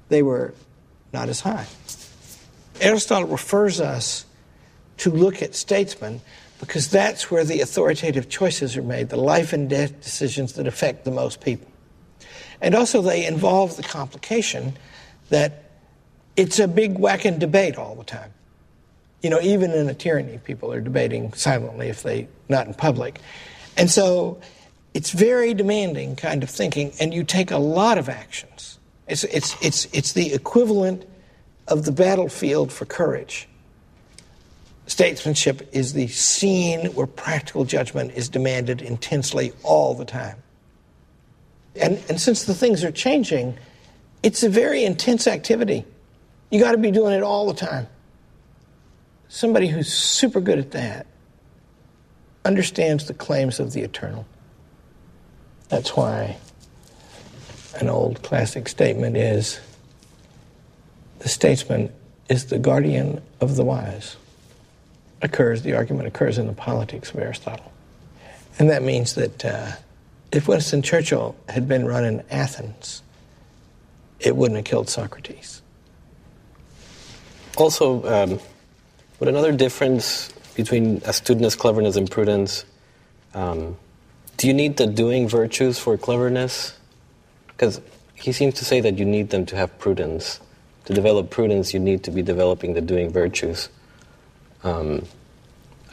they 0.08 0.22
were 0.22 0.54
not 1.12 1.28
as 1.28 1.40
high. 1.40 1.66
Aristotle 2.80 3.28
refers 3.28 3.80
us 3.80 4.26
to 4.98 5.10
look 5.10 5.42
at 5.42 5.54
statesmen 5.54 6.20
because 6.60 6.90
that's 6.90 7.30
where 7.30 7.44
the 7.44 7.60
authoritative 7.60 8.28
choices 8.28 8.76
are 8.76 8.82
made, 8.82 9.08
the 9.08 9.16
life 9.16 9.52
and 9.52 9.68
death 9.68 10.00
decisions 10.02 10.54
that 10.54 10.66
affect 10.66 11.04
the 11.04 11.10
most 11.10 11.40
people. 11.40 11.70
And 12.60 12.74
also, 12.74 13.02
they 13.02 13.26
involve 13.26 13.76
the 13.76 13.82
complication 13.82 14.74
that 15.28 15.70
it's 16.36 16.58
a 16.58 16.68
big 16.68 16.98
whacking 16.98 17.38
debate 17.38 17.76
all 17.76 17.94
the 17.94 18.04
time. 18.04 18.32
You 19.22 19.30
know, 19.30 19.40
even 19.40 19.72
in 19.72 19.88
a 19.88 19.94
tyranny, 19.94 20.38
people 20.38 20.72
are 20.72 20.80
debating 20.80 21.32
silently 21.32 21.88
if 21.88 22.02
they 22.02 22.28
not 22.48 22.66
in 22.66 22.74
public. 22.74 23.20
And 23.76 23.90
so 23.90 24.40
it's 24.96 25.10
very 25.10 25.52
demanding 25.52 26.16
kind 26.16 26.42
of 26.42 26.48
thinking, 26.48 26.90
and 26.98 27.12
you 27.12 27.22
take 27.22 27.50
a 27.50 27.58
lot 27.58 27.98
of 27.98 28.08
actions. 28.08 28.78
It's, 29.06 29.24
it's, 29.24 29.54
it's, 29.62 29.84
it's 29.92 30.12
the 30.14 30.32
equivalent 30.32 31.04
of 31.68 31.84
the 31.84 31.92
battlefield 31.92 32.72
for 32.72 32.86
courage. 32.86 33.46
Statesmanship 34.86 35.68
is 35.72 35.92
the 35.92 36.06
scene 36.06 36.86
where 36.94 37.06
practical 37.06 37.66
judgment 37.66 38.12
is 38.12 38.30
demanded 38.30 38.80
intensely 38.80 39.52
all 39.62 39.92
the 39.92 40.06
time. 40.06 40.38
And, 41.78 42.02
and 42.08 42.18
since 42.18 42.44
the 42.44 42.54
things 42.54 42.82
are 42.82 42.90
changing, 42.90 43.58
it's 44.22 44.42
a 44.44 44.48
very 44.48 44.82
intense 44.82 45.26
activity. 45.26 45.84
You 46.50 46.58
got 46.58 46.72
to 46.72 46.78
be 46.78 46.90
doing 46.90 47.12
it 47.12 47.22
all 47.22 47.46
the 47.46 47.66
time. 47.66 47.86
Somebody 49.28 49.66
who's 49.66 49.92
super 49.92 50.40
good 50.40 50.58
at 50.58 50.70
that 50.70 51.06
understands 52.46 53.08
the 53.08 53.12
claims 53.12 53.60
of 53.60 53.74
the 53.74 53.82
eternal. 53.82 54.24
That's 55.68 55.96
why 55.96 56.36
an 57.80 57.88
old 57.88 58.22
classic 58.22 58.68
statement 58.68 59.16
is 59.16 59.60
the 61.18 61.28
statesman 61.28 61.92
is 62.28 62.46
the 62.46 62.58
guardian 62.58 63.22
of 63.40 63.56
the 63.56 63.64
wise. 63.64 64.16
Occurs, 65.22 65.62
the 65.62 65.74
argument 65.74 66.06
occurs 66.06 66.38
in 66.38 66.46
the 66.46 66.52
politics 66.52 67.10
of 67.10 67.18
Aristotle. 67.18 67.72
And 68.58 68.70
that 68.70 68.82
means 68.82 69.14
that 69.14 69.44
uh, 69.44 69.72
if 70.32 70.48
Winston 70.48 70.82
Churchill 70.82 71.36
had 71.48 71.68
been 71.68 71.86
run 71.86 72.04
in 72.04 72.22
Athens, 72.30 73.02
it 74.20 74.36
wouldn't 74.36 74.56
have 74.56 74.64
killed 74.64 74.88
Socrates. 74.88 75.62
Also, 77.56 78.04
um, 78.06 78.40
another 79.20 79.52
difference 79.52 80.30
between 80.54 81.00
astuteness, 81.04 81.54
cleverness, 81.54 81.96
and 81.96 82.10
prudence, 82.10 82.64
um, 83.34 83.76
do 84.36 84.46
you 84.46 84.54
need 84.54 84.76
the 84.76 84.86
doing 84.86 85.28
virtues 85.28 85.78
for 85.78 85.96
cleverness? 85.96 86.76
Because 87.48 87.80
he 88.14 88.32
seems 88.32 88.54
to 88.54 88.64
say 88.64 88.80
that 88.80 88.98
you 88.98 89.04
need 89.04 89.30
them 89.30 89.46
to 89.46 89.56
have 89.56 89.78
prudence. 89.78 90.40
To 90.86 90.94
develop 90.94 91.30
prudence, 91.30 91.74
you 91.74 91.80
need 91.80 92.04
to 92.04 92.10
be 92.10 92.22
developing 92.22 92.74
the 92.74 92.80
doing 92.80 93.10
virtues. 93.10 93.68
Um, 94.62 95.04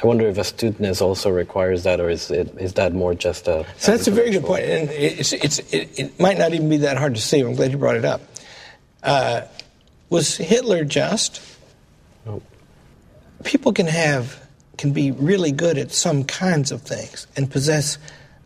I 0.01 0.07
wonder 0.07 0.27
if 0.27 0.37
astuteness 0.37 1.01
also 1.01 1.29
requires 1.29 1.83
that, 1.83 1.99
or 1.99 2.09
is, 2.09 2.29
it, 2.29 2.53
is 2.59 2.73
that 2.73 2.93
more 2.93 3.13
just 3.13 3.47
a. 3.47 3.65
So 3.77 3.91
that's 3.91 4.07
a 4.07 4.11
very 4.11 4.31
good 4.31 4.43
point, 4.43 4.65
and 4.65 4.89
it's, 4.89 5.31
it's, 5.33 5.59
it, 5.73 5.97
it, 5.97 6.19
might 6.19 6.37
not 6.37 6.53
even 6.53 6.67
be 6.67 6.77
that 6.77 6.97
hard 6.97 7.15
to 7.15 7.21
see. 7.21 7.39
I'm 7.39 7.55
glad 7.55 7.71
you 7.71 7.77
brought 7.77 7.95
it 7.95 8.05
up. 8.05 8.21
Uh, 9.01 9.41
was 10.09 10.35
Hitler 10.37 10.83
just? 10.83 11.41
Nope. 12.25 12.43
People 13.43 13.73
can 13.73 13.87
have 13.87 14.41
can 14.77 14.91
be 14.91 15.11
really 15.11 15.51
good 15.51 15.77
at 15.77 15.91
some 15.91 16.23
kinds 16.23 16.71
of 16.71 16.81
things 16.81 17.27
and 17.35 17.49
possess 17.49 17.97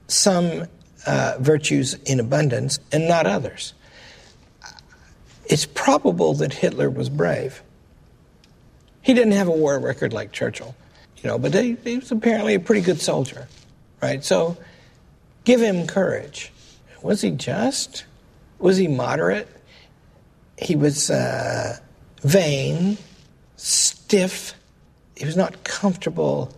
some 0.08 0.66
uh, 1.06 1.36
virtues 1.40 1.94
in 2.06 2.20
abundance 2.20 2.80
and 2.92 3.08
not 3.08 3.26
others. 3.26 3.74
It's 5.46 5.66
probable 5.66 6.34
that 6.36 6.54
Hitler 6.54 6.90
was 6.90 7.10
brave. 7.10 7.64
He 9.02 9.14
didn't 9.14 9.34
have 9.34 9.48
a 9.48 9.52
war 9.52 9.80
record 9.80 10.12
like 10.12 10.34
Churchill, 10.34 10.76
you 11.18 11.30
know, 11.30 11.40
but 11.40 11.54
he, 11.54 11.78
he 11.84 11.98
was 11.98 12.12
apparently 12.12 12.56
a 12.56 12.60
pretty 12.60 12.82
good 12.82 13.00
soldier, 13.00 13.48
right? 14.02 14.24
So 14.24 14.58
give 15.46 15.62
him 15.62 15.88
courage. 15.88 16.52
Was 17.02 17.22
he 17.22 17.32
just? 17.32 18.06
Was 18.60 18.76
he 18.76 18.88
moderate? 18.88 19.48
He 20.58 20.76
was 20.76 21.10
uh, 21.10 21.78
vain, 22.24 22.98
stiff, 23.56 24.56
he 25.18 25.26
was 25.26 25.36
not 25.36 25.64
comfortable 25.64 26.54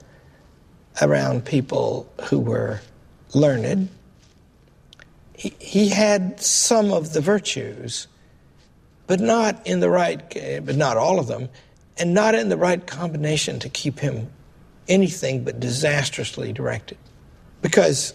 around 1.02 1.46
people 1.46 2.12
who 2.24 2.40
were 2.40 2.82
learned. 3.34 3.90
He, 5.34 5.54
he 5.60 5.90
had 5.90 6.40
some 6.42 6.92
of 6.92 7.14
the 7.14 7.22
virtues, 7.22 8.08
but 9.08 9.20
not 9.20 9.66
in 9.66 9.80
the 9.80 9.90
right, 9.90 10.22
but 10.66 10.76
not 10.76 10.98
all 10.98 11.20
of 11.20 11.28
them, 11.28 11.50
and 11.98 12.14
not 12.14 12.36
in 12.36 12.50
the 12.50 12.58
right 12.58 12.86
combination 12.86 13.60
to 13.60 13.70
keep 13.70 14.00
him 14.00 14.30
anything 14.88 15.44
but 15.44 15.60
disastrously 15.60 16.52
directed. 16.52 16.98
Because 17.62 18.14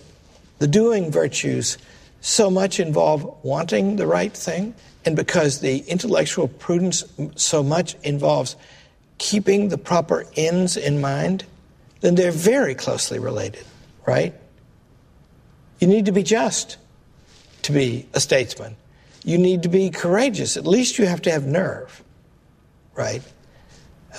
the 0.58 0.66
doing 0.66 1.10
virtues 1.10 1.78
so 2.20 2.50
much 2.50 2.80
involve 2.80 3.38
wanting 3.42 3.96
the 3.96 4.06
right 4.06 4.32
thing, 4.32 4.74
and 5.04 5.14
because 5.14 5.60
the 5.60 5.78
intellectual 5.80 6.48
prudence 6.48 7.04
so 7.36 7.62
much 7.62 7.94
involves 8.02 8.56
keeping 9.18 9.68
the 9.68 9.78
proper 9.78 10.24
ends 10.36 10.76
in 10.76 11.00
mind, 11.00 11.44
then 12.00 12.14
they're 12.14 12.32
very 12.32 12.74
closely 12.74 13.18
related, 13.18 13.64
right? 14.06 14.34
You 15.80 15.86
need 15.86 16.06
to 16.06 16.12
be 16.12 16.22
just 16.22 16.76
to 17.62 17.72
be 17.72 18.08
a 18.14 18.20
statesman. 18.20 18.76
You 19.24 19.38
need 19.38 19.62
to 19.62 19.68
be 19.68 19.90
courageous. 19.90 20.56
At 20.56 20.66
least 20.66 20.98
you 20.98 21.06
have 21.06 21.22
to 21.22 21.30
have 21.30 21.46
nerve, 21.46 22.02
right? 22.94 23.22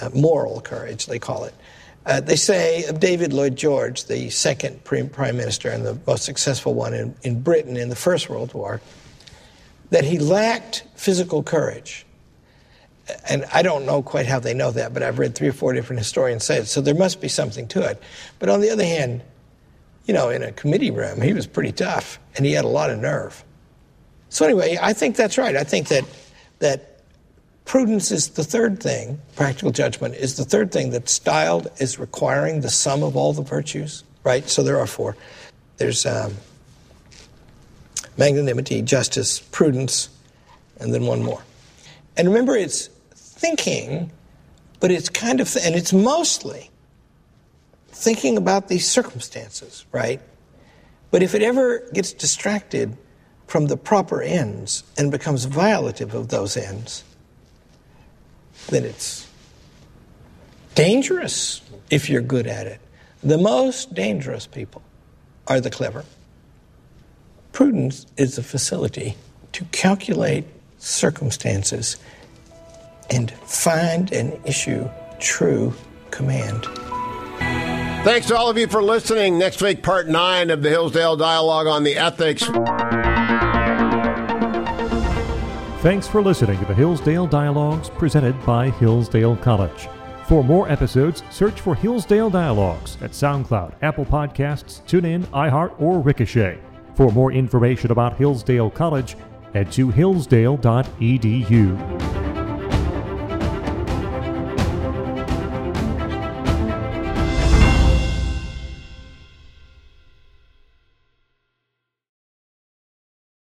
Uh, 0.02 0.10
moral 0.14 0.62
courage, 0.62 1.06
they 1.06 1.20
call 1.20 1.46
it. 1.46 1.54
Uh, 2.06 2.22
they 2.22 2.36
say 2.36 2.86
of 2.86 3.00
David 3.00 3.34
Lloyd 3.34 3.56
George, 3.56 4.06
the 4.06 4.30
second 4.30 4.84
prime 4.84 5.38
minister 5.38 5.70
and 5.70 5.86
the 5.86 5.98
most 6.06 6.24
successful 6.24 6.74
one 6.74 6.94
in, 6.94 7.16
in 7.24 7.42
Britain 7.42 7.78
in 7.78 7.90
the 7.90 7.96
First 7.96 8.30
World 8.30 8.54
War, 8.54 8.82
that 9.90 10.04
he 10.04 10.20
lacked 10.20 10.84
physical 10.96 11.42
courage 11.42 12.06
and 13.28 13.46
I 13.54 13.62
don't 13.62 13.86
know 13.86 14.02
quite 14.02 14.26
how 14.26 14.40
they 14.40 14.54
know 14.54 14.72
that, 14.72 14.94
but 14.94 15.04
I've 15.04 15.20
read 15.20 15.36
three 15.36 15.48
or 15.48 15.54
four 15.54 15.74
different 15.74 16.00
historians 16.00 16.44
say 16.44 16.58
it, 16.58 16.66
so 16.66 16.82
there 16.82 16.96
must 16.96 17.22
be 17.22 17.28
something 17.28 17.68
to 17.70 17.84
it. 17.84 18.02
But 18.40 18.50
on 18.50 18.62
the 18.62 18.70
other 18.70 18.86
hand, 18.86 19.22
you 20.06 20.14
know, 20.14 20.30
in 20.30 20.44
a 20.44 20.52
committee 20.52 20.92
room, 20.92 21.22
he 21.22 21.34
was 21.34 21.48
pretty 21.48 21.72
tough, 21.72 22.20
and 22.36 22.46
he 22.46 22.54
had 22.54 22.66
a 22.66 22.70
lot 22.70 22.90
of 22.90 23.00
nerve. 23.00 23.44
So 24.30 24.46
anyway, 24.46 24.78
I 24.82 24.94
think 24.94 25.16
that's 25.16 25.38
right. 25.38 25.56
I 25.56 25.64
think 25.64 25.88
that 25.88 26.04
that 26.60 27.02
prudence 27.66 28.12
is 28.12 28.30
the 28.30 28.44
third 28.44 28.82
thing. 28.82 29.20
Practical 29.36 29.72
judgment 29.72 30.16
is 30.16 30.38
the 30.38 30.46
third 30.46 30.72
thing 30.72 30.92
that's 30.92 31.12
styled 31.12 31.68
as 31.80 32.00
requiring 32.00 32.62
the 32.62 32.70
sum 32.70 33.04
of 33.04 33.16
all 33.16 33.34
the 33.34 33.42
virtues. 33.42 34.04
Right. 34.24 34.48
So 34.50 34.64
there 34.64 34.80
are 34.80 34.88
four. 34.88 35.16
There's 35.78 36.06
um, 36.06 36.34
magnanimity, 38.18 38.82
justice, 38.82 39.40
prudence, 39.40 40.10
and 40.80 40.94
then 40.94 41.06
one 41.06 41.24
more. 41.24 41.44
And 42.18 42.28
remember, 42.28 42.56
it's 42.56 42.88
thinking, 43.14 44.12
but 44.80 44.92
it's 44.92 45.10
kind 45.10 45.42
of, 45.42 45.56
and 45.64 45.76
it's 45.76 45.94
mostly 45.94 46.70
thinking 47.96 48.38
about 48.38 48.68
these 48.68 48.88
circumstances, 48.88 49.86
right? 49.92 50.22
But 51.12 51.24
if 51.24 51.34
it 51.34 51.42
ever 51.42 51.88
gets 51.94 52.12
distracted 52.12 52.98
from 53.48 53.68
the 53.68 53.78
proper 53.78 54.22
ends 54.22 54.84
and 54.98 55.10
becomes 55.10 55.48
violative 55.48 56.14
of 56.14 56.28
those 56.28 56.58
ends, 56.58 57.04
then 58.68 58.84
it's 58.84 59.30
dangerous 60.76 61.62
if 61.90 62.10
you're 62.10 62.22
good 62.22 62.48
at 62.48 62.68
it. 62.68 62.82
The 63.24 63.38
most 63.38 63.94
dangerous 63.94 64.46
people 64.46 64.82
are 65.48 65.62
the 65.62 65.70
clever. 65.70 66.04
Prudence 67.54 68.06
is 68.18 68.36
the 68.36 68.44
facility 68.44 69.16
to 69.54 69.64
calculate 69.72 70.46
circumstances 70.80 71.96
and 73.10 73.32
find 73.32 74.12
and 74.12 74.38
issue 74.46 74.90
true 75.20 75.74
command. 76.12 76.68
Thanks 78.06 78.28
to 78.28 78.38
all 78.38 78.52
of 78.52 78.58
you 78.60 78.68
for 78.68 78.84
listening. 78.84 79.40
Next 79.40 79.64
week, 79.64 79.82
part 79.82 80.08
nine 80.08 80.52
of 80.52 80.62
the 80.62 80.70
Hillsdale 80.70 81.18
Dialogue 81.18 81.66
on 81.66 81.84
the 81.84 81.98
Ethics. 81.98 82.44
Thanks 85.82 86.08
for 86.08 86.22
listening 86.22 86.60
to 86.60 86.66
the 86.66 86.76
Hillsdale 86.76 87.26
Dialogues 87.26 87.90
presented 87.90 88.40
by 88.46 88.70
Hillsdale 88.70 89.36
College. 89.38 89.90
For 90.28 90.44
more 90.44 90.70
episodes, 90.70 91.24
search 91.32 91.62
for 91.62 91.74
Hillsdale 91.74 92.30
Dialogues 92.30 93.00
at 93.02 93.10
SoundCloud, 93.10 93.74
Apple 93.82 94.06
Podcasts, 94.06 94.84
TuneIn, 94.84 95.26
iHeart, 95.30 95.82
or 95.82 96.00
Ricochet. 96.00 96.60
For 96.94 97.12
more 97.12 97.32
information 97.32 97.92
about 97.92 98.18
Hillsdale 98.18 98.70
College, 98.70 99.18
head 99.52 99.72
to 99.72 99.90
hillsdale.edu. 99.90 102.25